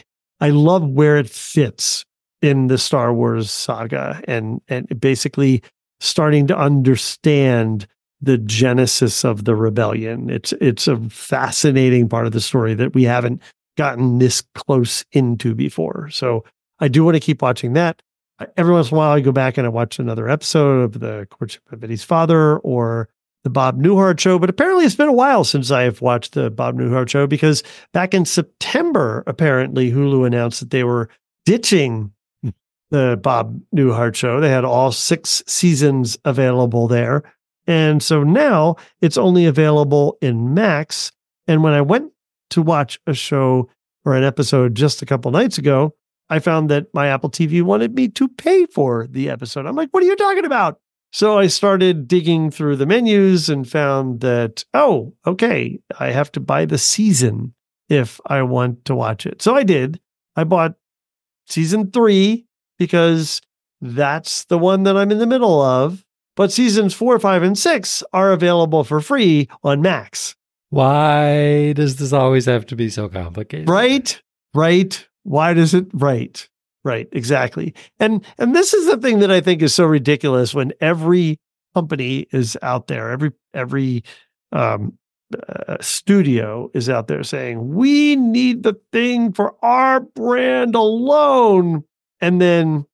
[0.41, 2.05] I love where it fits
[2.41, 5.63] in the Star Wars saga, and and basically
[6.01, 7.87] starting to understand
[8.21, 10.29] the genesis of the rebellion.
[10.29, 13.41] It's it's a fascinating part of the story that we haven't
[13.77, 16.11] gotten this close into before.
[16.11, 16.45] So
[16.81, 18.03] I do want to keep watching that.
[18.57, 21.27] Every once in a while, I go back and I watch another episode of the
[21.31, 23.09] Courtship of Eddie's Father or
[23.45, 24.39] the Bob Newhart Show.
[24.39, 27.63] But apparently, it's been a while since I've watched the Bob Newhart Show because
[27.93, 31.09] back in September, apparently Hulu announced that they were
[31.45, 32.13] ditching
[32.91, 34.41] the Bob Newhart Show.
[34.41, 37.23] They had all six seasons available there.
[37.67, 41.11] And so now it's only available in Max.
[41.47, 42.13] And when I went
[42.51, 43.69] to watch a show
[44.05, 45.95] or an episode just a couple nights ago,
[46.33, 49.67] I found that my Apple TV wanted me to pay for the episode.
[49.67, 50.81] I'm like, what are you talking about?
[51.13, 56.41] So I started digging through the menus and found that, oh, okay, I have to
[56.41, 57.53] buy the season
[57.91, 59.43] if I want to watch it.
[59.43, 60.01] So I did.
[60.35, 60.77] I bought
[61.49, 62.47] season three
[62.79, 63.43] because
[63.83, 66.03] that's the one that I'm in the middle of.
[66.35, 70.35] But seasons four, five, and six are available for free on Max.
[70.71, 73.69] Why does this always have to be so complicated?
[73.69, 74.19] Right,
[74.55, 75.07] right.
[75.25, 75.87] Why does it?
[75.93, 76.49] Right,
[76.85, 77.09] right.
[77.13, 77.75] Exactly.
[77.99, 81.39] And and this is the thing that I think is so ridiculous when every
[81.75, 83.11] company is out there.
[83.11, 84.03] Every every
[84.53, 84.99] um,
[85.49, 91.85] uh, studio is out there saying we need the thing for our brand alone,
[92.21, 92.87] and then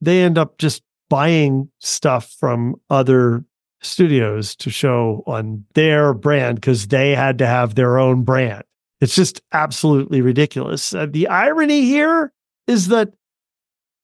[0.00, 3.44] they end up just buying stuff from other
[3.82, 8.62] studios to show on their brand because they had to have their own brand.
[9.02, 10.94] It's just absolutely ridiculous.
[10.94, 12.32] Uh, the irony here
[12.68, 13.12] is that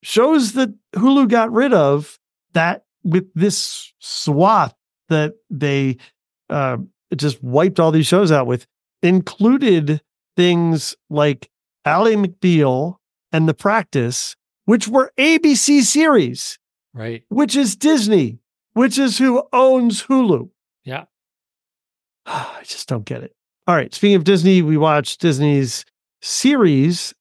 [0.03, 2.18] shows that Hulu got rid of
[2.55, 4.74] that with this swath
[5.09, 5.99] that they
[6.51, 6.78] uh,
[7.14, 8.66] just wiped all these shows out with
[9.01, 10.03] included
[10.36, 11.49] things like
[11.84, 12.96] Ally McBeal
[13.30, 14.34] and The Practice,
[14.64, 16.59] which were ABC series,
[16.92, 17.22] right?
[17.28, 18.40] Which is Disney,
[18.72, 20.51] which is who owns Hulu.
[20.84, 21.05] Yeah.
[22.26, 23.36] I just don't get it.
[23.69, 23.95] All right.
[23.95, 25.85] Speaking of Disney, we watched Disney's
[26.23, 27.12] series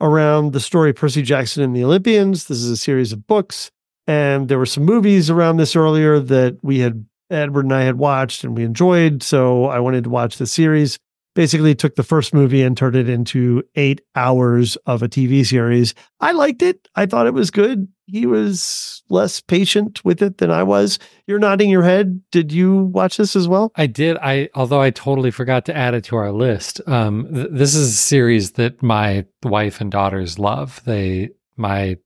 [0.00, 2.46] around the story Percy Jackson and the Olympians.
[2.46, 3.72] This is a series of books.
[4.06, 7.98] And there were some movies around this earlier that we had, Edward and I had
[7.98, 9.24] watched and we enjoyed.
[9.24, 10.96] So I wanted to watch the series.
[11.36, 15.94] Basically, took the first movie and turned it into eight hours of a TV series.
[16.18, 16.88] I liked it.
[16.96, 17.86] I thought it was good.
[18.06, 20.98] He was less patient with it than I was.
[21.26, 22.22] You're nodding your head.
[22.32, 23.70] Did you watch this as well?
[23.76, 24.16] I did.
[24.16, 26.80] I although I totally forgot to add it to our list.
[26.86, 30.80] Um, th- this is a series that my wife and daughters love.
[30.86, 31.98] They my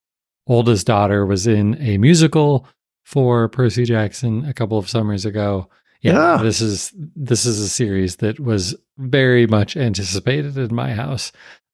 [0.47, 2.67] oldest daughter was in a musical
[3.05, 5.69] for Percy Jackson a couple of summers ago.
[6.01, 10.93] Yeah, yeah, this is this is a series that was very much anticipated in my
[10.93, 11.33] house.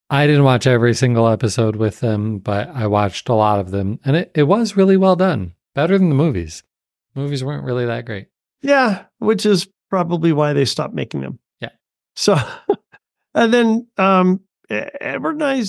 [0.09, 3.99] I didn't watch every single episode with them, but I watched a lot of them,
[4.05, 5.55] and it, it was really well done.
[5.75, 6.63] Better than the movies.
[7.15, 8.29] Movies weren't really that great.
[8.63, 11.39] Yeah, which is probably why they stopped making them.
[11.61, 11.71] Yeah.
[12.15, 12.39] So,
[13.35, 15.63] and then um, Edward and I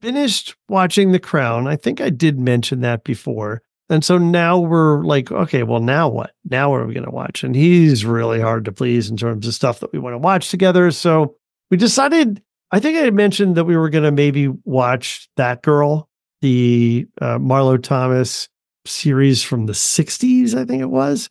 [0.00, 1.66] finished watching The Crown.
[1.66, 3.62] I think I did mention that before.
[3.90, 6.32] And so now we're like, okay, well, now what?
[6.44, 7.44] Now what are we going to watch?
[7.44, 10.50] And he's really hard to please in terms of stuff that we want to watch
[10.50, 10.90] together.
[10.90, 11.36] So
[11.70, 15.62] we decided, I think I had mentioned that we were going to maybe watch That
[15.62, 16.08] Girl,
[16.40, 18.48] the uh, Marlo Thomas
[18.86, 21.28] series from the 60s, I think it was.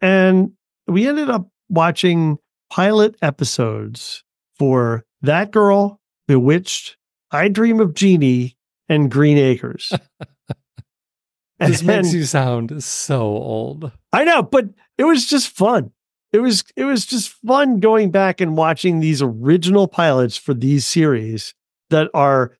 [0.00, 0.52] And
[0.86, 2.38] we ended up watching
[2.70, 4.22] pilot episodes
[4.56, 6.96] for That Girl, Bewitched,
[7.30, 8.56] I Dream of Jeannie
[8.88, 9.92] and Green Acres.
[11.58, 13.92] this and, makes you sound so old.
[14.12, 14.66] I know, but
[14.98, 15.92] it was just fun.
[16.32, 20.86] It was it was just fun going back and watching these original pilots for these
[20.86, 21.54] series
[21.90, 22.52] that are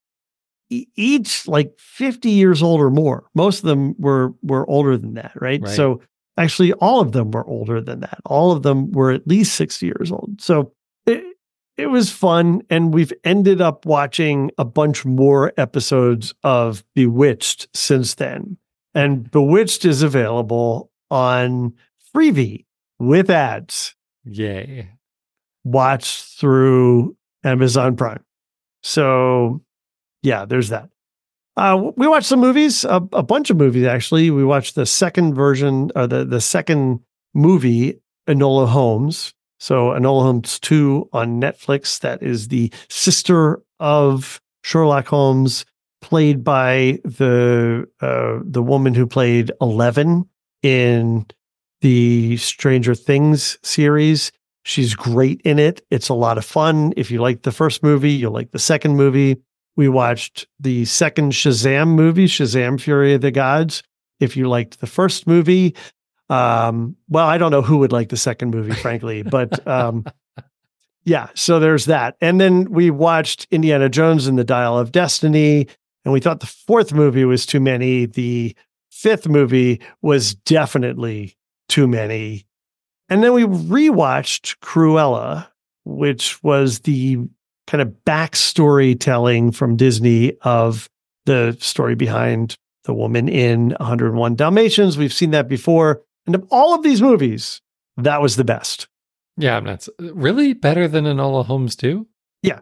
[0.70, 3.24] each like 50 years old or more.
[3.34, 5.60] Most of them were were older than that, right?
[5.60, 5.74] right?
[5.74, 6.00] So
[6.36, 8.18] actually all of them were older than that.
[8.24, 10.40] All of them were at least 60 years old.
[10.40, 10.72] So
[11.06, 11.24] it,
[11.76, 12.62] it was fun.
[12.70, 18.58] And we've ended up watching a bunch more episodes of Bewitched since then.
[18.96, 21.74] And Bewitched is available on
[22.14, 22.64] Freevee
[22.98, 23.94] with ads.
[24.24, 24.88] Yay.
[25.64, 28.24] Watch through Amazon Prime.
[28.82, 29.60] So,
[30.22, 30.88] yeah, there's that.
[31.58, 34.30] Uh, we watched some movies, a, a, bunch of movies actually.
[34.30, 37.00] We watched the second version, or the the second
[37.34, 42.00] movie, Enola Holmes, so Enola Holmes 2 on Netflix.
[42.00, 45.66] That is the sister of Sherlock Holmes,
[46.06, 50.24] played by the uh, the woman who played Eleven
[50.62, 51.26] in
[51.80, 54.30] the Stranger Things series.
[54.62, 55.84] She's great in it.
[55.90, 56.92] It's a lot of fun.
[56.96, 59.42] If you like the first movie, you'll like the second movie.
[59.74, 63.82] We watched the second Shazam movie, Shazam Fury of the Gods.
[64.20, 65.74] If you liked the first movie,
[66.30, 70.04] um, well, I don't know who would like the second movie, frankly, but um,
[71.04, 72.16] yeah, so there's that.
[72.20, 75.66] And then we watched Indiana Jones and the Dial of Destiny,
[76.06, 78.06] and we thought the fourth movie was too many.
[78.06, 78.54] The
[78.92, 81.36] fifth movie was definitely
[81.68, 82.46] too many.
[83.08, 85.48] And then we rewatched Cruella,
[85.84, 87.18] which was the
[87.66, 90.88] kind of backstory telling from Disney of
[91.24, 94.96] the story behind the woman in 101 Dalmatians.
[94.96, 96.02] We've seen that before.
[96.24, 97.60] And of all of these movies,
[97.96, 98.86] that was the best.
[99.36, 102.06] Yeah, that's uh, really better than Enola Holmes too.
[102.44, 102.60] Yeah,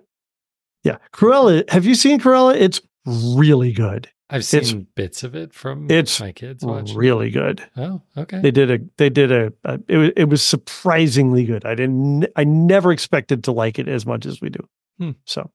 [0.82, 0.97] yeah.
[1.12, 1.68] Cruella.
[1.68, 2.57] Have you seen Cruella?
[2.57, 4.09] It's really good.
[4.30, 6.64] I've seen it's, bits of it from it's my kids.
[6.64, 6.84] Watching.
[6.84, 7.62] It's really good.
[7.76, 8.40] Oh, okay.
[8.40, 8.78] They did a.
[8.96, 9.52] They did a.
[9.64, 10.11] a it was.
[10.16, 11.64] It was surprisingly good.
[11.64, 12.26] I didn't.
[12.34, 14.66] I never expected to like it as much as we do.
[14.98, 15.11] Hmm.
[15.26, 15.50] So,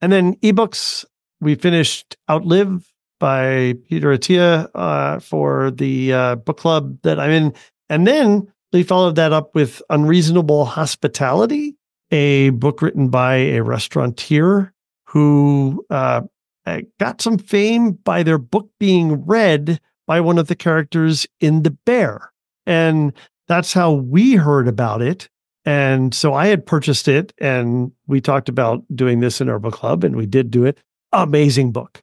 [0.00, 1.04] and then ebooks.
[1.42, 7.54] We finished Outlive by Peter Attia uh, for the uh, book club that I'm in.
[7.88, 11.76] And then they followed that up with Unreasonable Hospitality,
[12.10, 14.72] a book written by a restaurateur
[15.06, 16.22] who uh,
[16.66, 21.62] Uh, got some fame by their book being read by one of the characters in
[21.62, 22.32] The Bear.
[22.66, 23.12] And
[23.48, 25.28] that's how we heard about it.
[25.64, 29.74] And so I had purchased it and we talked about doing this in our book
[29.74, 30.78] club and we did do it.
[31.12, 32.02] Amazing book.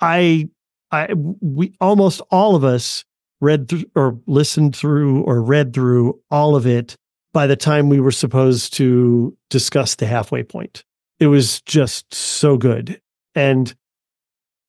[0.00, 0.48] I,
[0.90, 3.04] I, we almost all of us
[3.40, 6.96] read through or listened through or read through all of it
[7.32, 10.84] by the time we were supposed to discuss the halfway point.
[11.20, 13.00] It was just so good.
[13.34, 13.74] And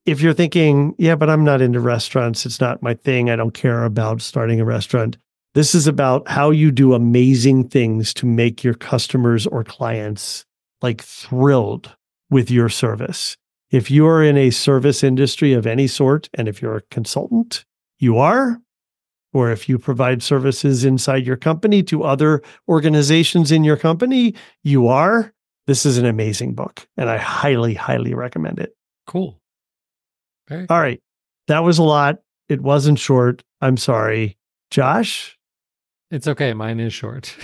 [0.10, 3.54] if you're thinking, yeah, but I'm not into restaurants, it's not my thing, I don't
[3.54, 5.18] care about starting a restaurant.
[5.54, 10.46] This is about how you do amazing things to make your customers or clients
[10.82, 11.96] like thrilled
[12.30, 13.38] with your service.
[13.70, 17.66] If you are in a service industry of any sort, and if you're a consultant,
[18.00, 18.60] you are,
[19.32, 24.34] or if you provide services inside your company to other organizations in your company,
[24.64, 25.34] you are.
[25.68, 28.76] This is an amazing book, and I highly, highly recommend it.
[29.06, 29.39] Cool.
[30.50, 31.02] Very All right.
[31.48, 32.20] That was a lot.
[32.48, 33.44] It wasn't short.
[33.62, 34.38] I'm sorry.
[34.72, 35.38] Josh?
[36.12, 36.54] It's okay.
[36.54, 37.36] Mine is short,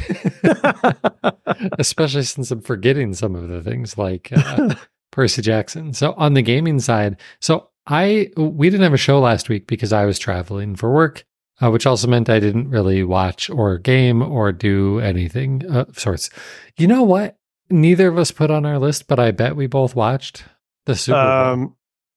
[1.80, 4.74] especially since I'm forgetting some of the things like uh,
[5.12, 5.94] Percy Jackson.
[5.94, 9.94] So, on the gaming side, so I we didn't have a show last week because
[9.94, 11.26] I was traveling for work
[11.62, 16.30] uh, which also meant I didn't really watch or game or do anything of sorts.
[16.78, 17.38] You know what?
[17.70, 20.44] Neither of us put on our list, but I bet we both watched
[20.86, 21.16] the Super
[21.56, 21.76] Bowl.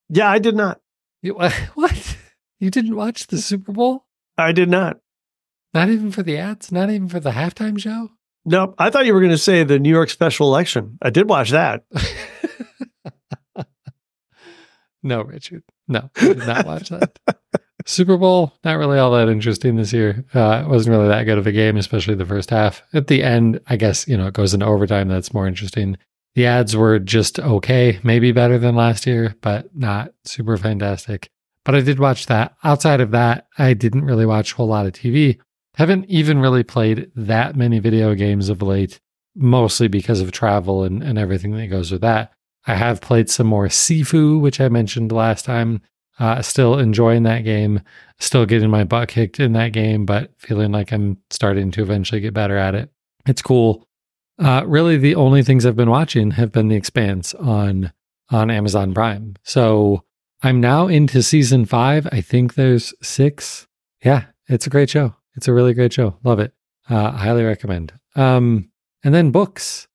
[0.09, 0.81] Yeah, I did not.
[1.23, 1.35] You,
[1.75, 2.17] what?
[2.61, 4.07] You didn't watch the Super Bowl?
[4.37, 4.99] I did not.
[5.75, 6.73] Not even for the ads?
[6.73, 8.11] Not even for the halftime show?
[8.45, 8.75] Nope.
[8.79, 10.99] I thought you were going to say the New York special election.
[11.03, 11.85] I did watch that.
[15.03, 15.63] no, Richard.
[15.87, 17.19] No, I did not watch that.
[17.87, 20.25] Super Bowl, not really all that interesting this year.
[20.35, 22.83] Uh, it wasn't really that good of a game, especially the first half.
[22.93, 25.09] At the end, I guess, you know, it goes into overtime.
[25.09, 25.97] That's more interesting.
[26.39, 31.31] The ads were just okay, maybe better than last year, but not super fantastic.
[31.65, 32.55] But I did watch that.
[32.63, 35.41] Outside of that, I didn't really watch a whole lot of TV.
[35.75, 39.01] Haven't even really played that many video games of late,
[39.35, 42.31] mostly because of travel and, and everything that goes with that.
[42.69, 45.83] I have played some more Sifu, which I mentioned last time.
[46.21, 47.81] Uh, still enjoying that game,
[48.21, 52.21] still getting my butt kicked in that game, but feeling like I'm starting to eventually
[52.21, 52.93] get better at it.
[53.27, 53.88] It's cool.
[54.39, 57.93] Uh, really, the only things I've been watching have been The Expanse on
[58.31, 59.37] on Amazon Prime.
[59.43, 60.05] So
[60.43, 62.07] I'm now into season five.
[62.13, 63.67] I think there's six.
[64.05, 65.15] Yeah, it's a great show.
[65.35, 66.19] It's a really great show.
[66.23, 66.53] Love it.
[66.89, 67.93] Uh, highly recommend.
[68.15, 68.71] Um,
[69.03, 69.89] and then books.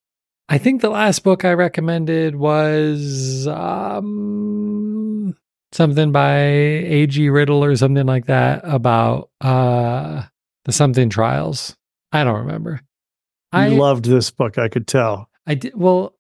[0.50, 5.36] I think the last book I recommended was um,
[5.72, 7.30] something by A.G.
[7.30, 10.24] Riddle or something like that about uh
[10.66, 11.76] the something trials.
[12.12, 12.82] I don't remember.
[13.54, 15.30] You I loved this book, I could tell.
[15.46, 16.16] I did well,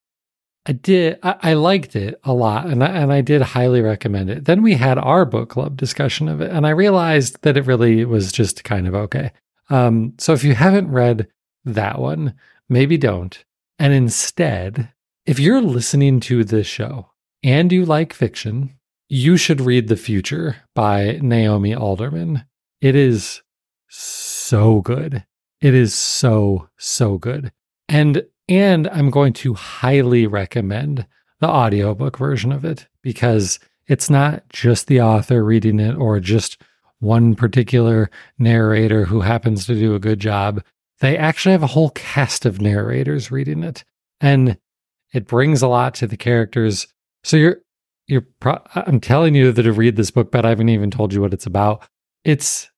[0.65, 4.29] I did I, I liked it a lot and I, and I did highly recommend
[4.29, 4.45] it.
[4.45, 8.05] Then we had our book club discussion of it and I realized that it really
[8.05, 9.31] was just kind of okay.
[9.69, 11.27] Um so if you haven't read
[11.65, 12.33] that one,
[12.69, 13.43] maybe don't.
[13.79, 14.89] And instead,
[15.25, 17.09] if you're listening to this show
[17.41, 18.75] and you like fiction,
[19.09, 22.45] you should read The Future by Naomi Alderman.
[22.81, 23.41] It is
[23.89, 25.23] so good.
[25.63, 27.53] It is so, so good.
[27.87, 31.07] And and I'm going to highly recommend
[31.39, 36.61] the audiobook version of it because it's not just the author reading it or just
[36.99, 40.61] one particular narrator who happens to do a good job.
[40.99, 43.85] They actually have a whole cast of narrators reading it.
[44.19, 44.57] And
[45.13, 46.87] it brings a lot to the characters.
[47.23, 47.61] So you're
[48.07, 51.13] you're pro- I'm telling you that to read this book, but I haven't even told
[51.13, 51.87] you what it's about.
[52.25, 52.69] It's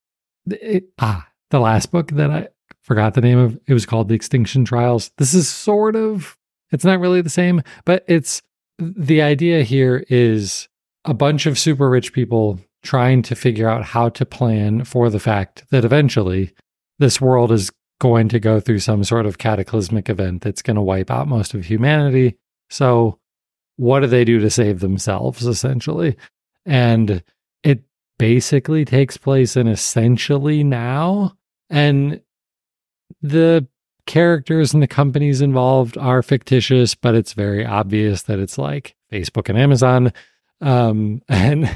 [0.46, 2.48] it, ah the last book that I
[2.86, 3.60] forgot the name of.
[3.68, 5.12] It was called The Extinction Trials.
[5.18, 6.38] This is sort of
[6.72, 8.42] it's not really the same, but it's
[8.80, 10.68] the idea here is
[11.06, 15.20] a bunch of super rich people trying to figure out how to plan for the
[15.20, 16.54] fact that eventually
[17.00, 20.82] this world is going to go through some sort of cataclysmic event that's going to
[20.82, 22.36] wipe out most of humanity.
[22.70, 23.20] So
[23.78, 26.18] what do they do to save themselves essentially
[26.66, 27.24] and
[27.64, 27.84] it
[28.18, 31.36] basically takes place in essentially now
[31.70, 32.22] and
[33.22, 33.68] the
[34.06, 39.50] characters and the companies involved are fictitious but it's very obvious that it's like facebook
[39.50, 40.14] and amazon
[40.62, 41.74] um and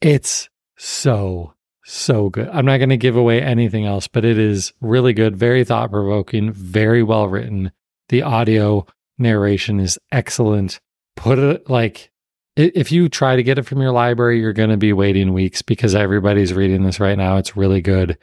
[0.00, 1.52] it's so
[1.84, 5.36] so good i'm not going to give away anything else but it is really good
[5.36, 7.70] very thought provoking very well written
[8.08, 8.86] the audio
[9.18, 10.80] narration is excellent
[11.16, 12.10] put it like
[12.58, 15.62] if you try to get it from your library, you're going to be waiting weeks
[15.62, 17.36] because everybody's reading this right now.
[17.36, 18.18] It's really good.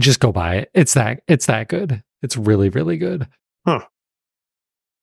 [0.00, 0.70] Just go buy it.
[0.74, 2.02] It's that it's that good.
[2.22, 3.28] It's really really good.
[3.66, 3.84] Huh.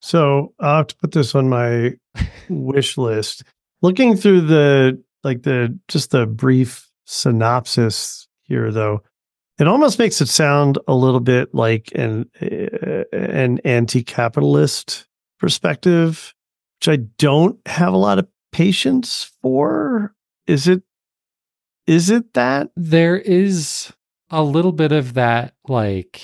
[0.02, 1.94] So I'll have to put this on my
[2.50, 3.44] wish list.
[3.82, 9.02] Looking through the like the just the brief synopsis here though,
[9.60, 15.06] It almost makes it sound a little bit like an uh, an anti-capitalist
[15.40, 16.34] perspective,
[16.80, 20.14] which I don't have a lot of patience for.
[20.48, 20.84] Is it
[21.88, 22.70] is it that?
[22.76, 23.92] There is
[24.32, 26.22] a little bit of that like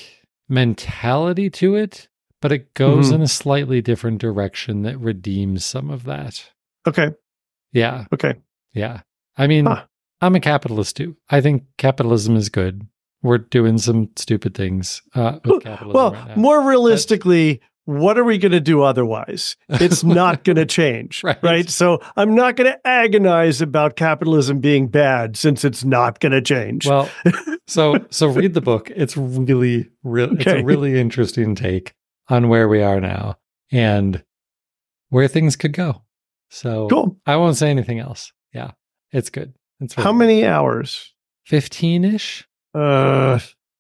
[0.50, 2.08] mentality to it,
[2.42, 3.16] but it goes Mhm.
[3.16, 6.52] in a slightly different direction that redeems some of that.
[6.88, 7.12] Okay.
[7.74, 8.06] Yeah.
[8.14, 8.36] Okay.
[8.74, 9.02] Yeah.
[9.38, 9.84] I mean, Huh.
[10.22, 11.16] I'm a capitalist too.
[11.30, 12.88] I think capitalism is good.
[13.22, 16.36] We're doing some stupid things uh, with capitalism Well, right now.
[16.36, 19.56] more realistically, what are we going to do otherwise?
[19.70, 21.42] It's not going to change, Right.
[21.42, 21.70] right.
[21.70, 26.42] So I'm not going to agonize about capitalism being bad since it's not going to
[26.42, 26.86] change.
[26.86, 27.10] Well,
[27.68, 28.92] so so read the book.
[28.94, 30.34] It's really, real.
[30.34, 31.94] It's a really interesting take
[32.28, 33.38] on where we are now
[33.72, 34.22] and
[35.10, 36.04] where things could go.
[36.50, 37.18] So cool.
[37.26, 38.34] I won't say anything else.
[38.54, 38.72] Yeah,
[39.14, 39.54] it's good.
[39.80, 41.14] It's How many hours?
[41.46, 42.46] Fifteen ish.
[42.74, 43.40] Uh,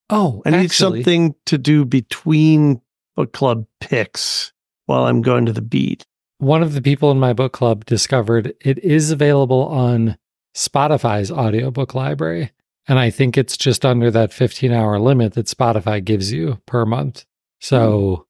[0.09, 2.79] Oh, I need something to do between
[3.17, 4.53] book club picks
[4.85, 6.05] while I'm going to the beat.
[6.37, 10.17] one of the people in my book club discovered it is available on
[10.55, 12.51] Spotify's audiobook library.
[12.87, 16.85] And I think it's just under that 15 hour limit that Spotify gives you per
[16.85, 17.25] month.
[17.59, 18.21] So hmm.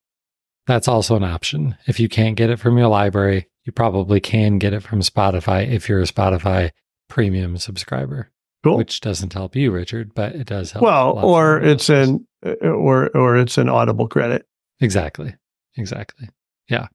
[0.66, 1.78] that's also an option.
[1.86, 5.68] If you can't get it from your library, you probably can get it from Spotify
[5.70, 6.72] if you're a Spotify
[7.10, 8.32] premium subscriber,
[8.64, 8.78] Cool.
[8.78, 10.84] which doesn't help you, Richard, but it does help.
[10.84, 12.26] well, or it's an
[12.62, 14.46] or or it's an audible credit.
[14.80, 15.36] Exactly.
[15.76, 16.30] Exactly.
[16.70, 16.88] Yeah.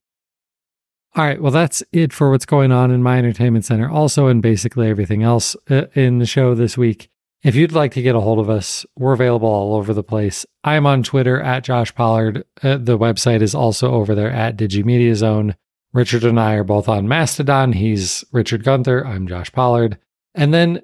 [1.15, 1.41] All right.
[1.41, 5.21] Well, that's it for what's going on in my entertainment center, also, and basically everything
[5.21, 7.09] else uh, in the show this week.
[7.43, 10.45] If you'd like to get a hold of us, we're available all over the place.
[10.63, 12.45] I'm on Twitter at Josh Pollard.
[12.63, 15.55] Uh, the website is also over there at Digimedia Zone.
[15.91, 17.73] Richard and I are both on Mastodon.
[17.73, 19.05] He's Richard Gunther.
[19.05, 19.99] I'm Josh Pollard.
[20.33, 20.81] And then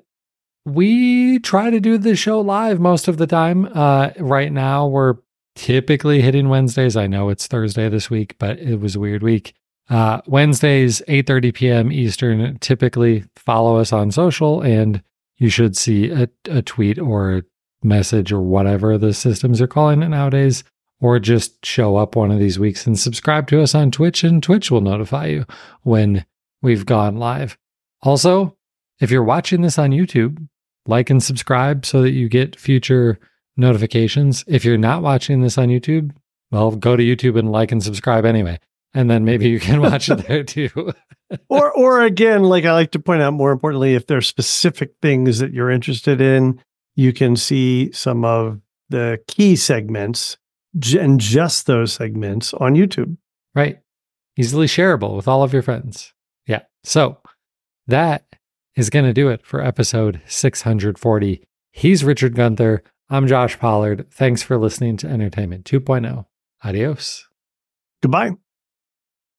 [0.66, 3.66] we try to do the show live most of the time.
[3.74, 5.16] Uh, right now, we're
[5.60, 6.96] typically hitting Wednesdays.
[6.96, 9.54] I know it's Thursday this week, but it was a weird week.
[9.90, 11.92] Uh, Wednesdays, 8.30 p.m.
[11.92, 12.58] Eastern.
[12.60, 15.04] Typically follow us on social and
[15.36, 17.44] you should see a, a tweet or
[17.84, 20.64] message or whatever the systems are calling it nowadays,
[21.02, 24.42] or just show up one of these weeks and subscribe to us on Twitch and
[24.42, 25.46] Twitch will notify you
[25.84, 26.26] when
[26.62, 27.58] we've gone live.
[28.02, 28.56] Also,
[29.02, 30.48] if you're watching this on YouTube,
[30.86, 33.20] like and subscribe so that you get future
[33.60, 34.44] notifications.
[34.48, 36.12] If you're not watching this on YouTube,
[36.52, 38.60] well, go to YouTube and like and subscribe anyway.
[38.94, 40.94] And then maybe you can watch it there too.
[41.50, 45.40] or or again, like I like to point out more importantly, if there's specific things
[45.40, 46.60] that you're interested in,
[46.96, 50.38] you can see some of the key segments
[50.98, 53.18] and just those segments on YouTube.
[53.54, 53.80] right.
[54.38, 56.14] Easily shareable with all of your friends.
[56.48, 56.62] Yeah.
[56.84, 57.18] So
[57.88, 58.26] that
[58.76, 61.46] is going to do it for episode 640.
[61.72, 62.82] He's Richard Gunther.
[63.12, 64.06] I'm Josh Pollard.
[64.12, 66.26] Thanks for listening to Entertainment 2.0.
[66.64, 67.28] Adios.
[68.04, 68.34] Goodbye.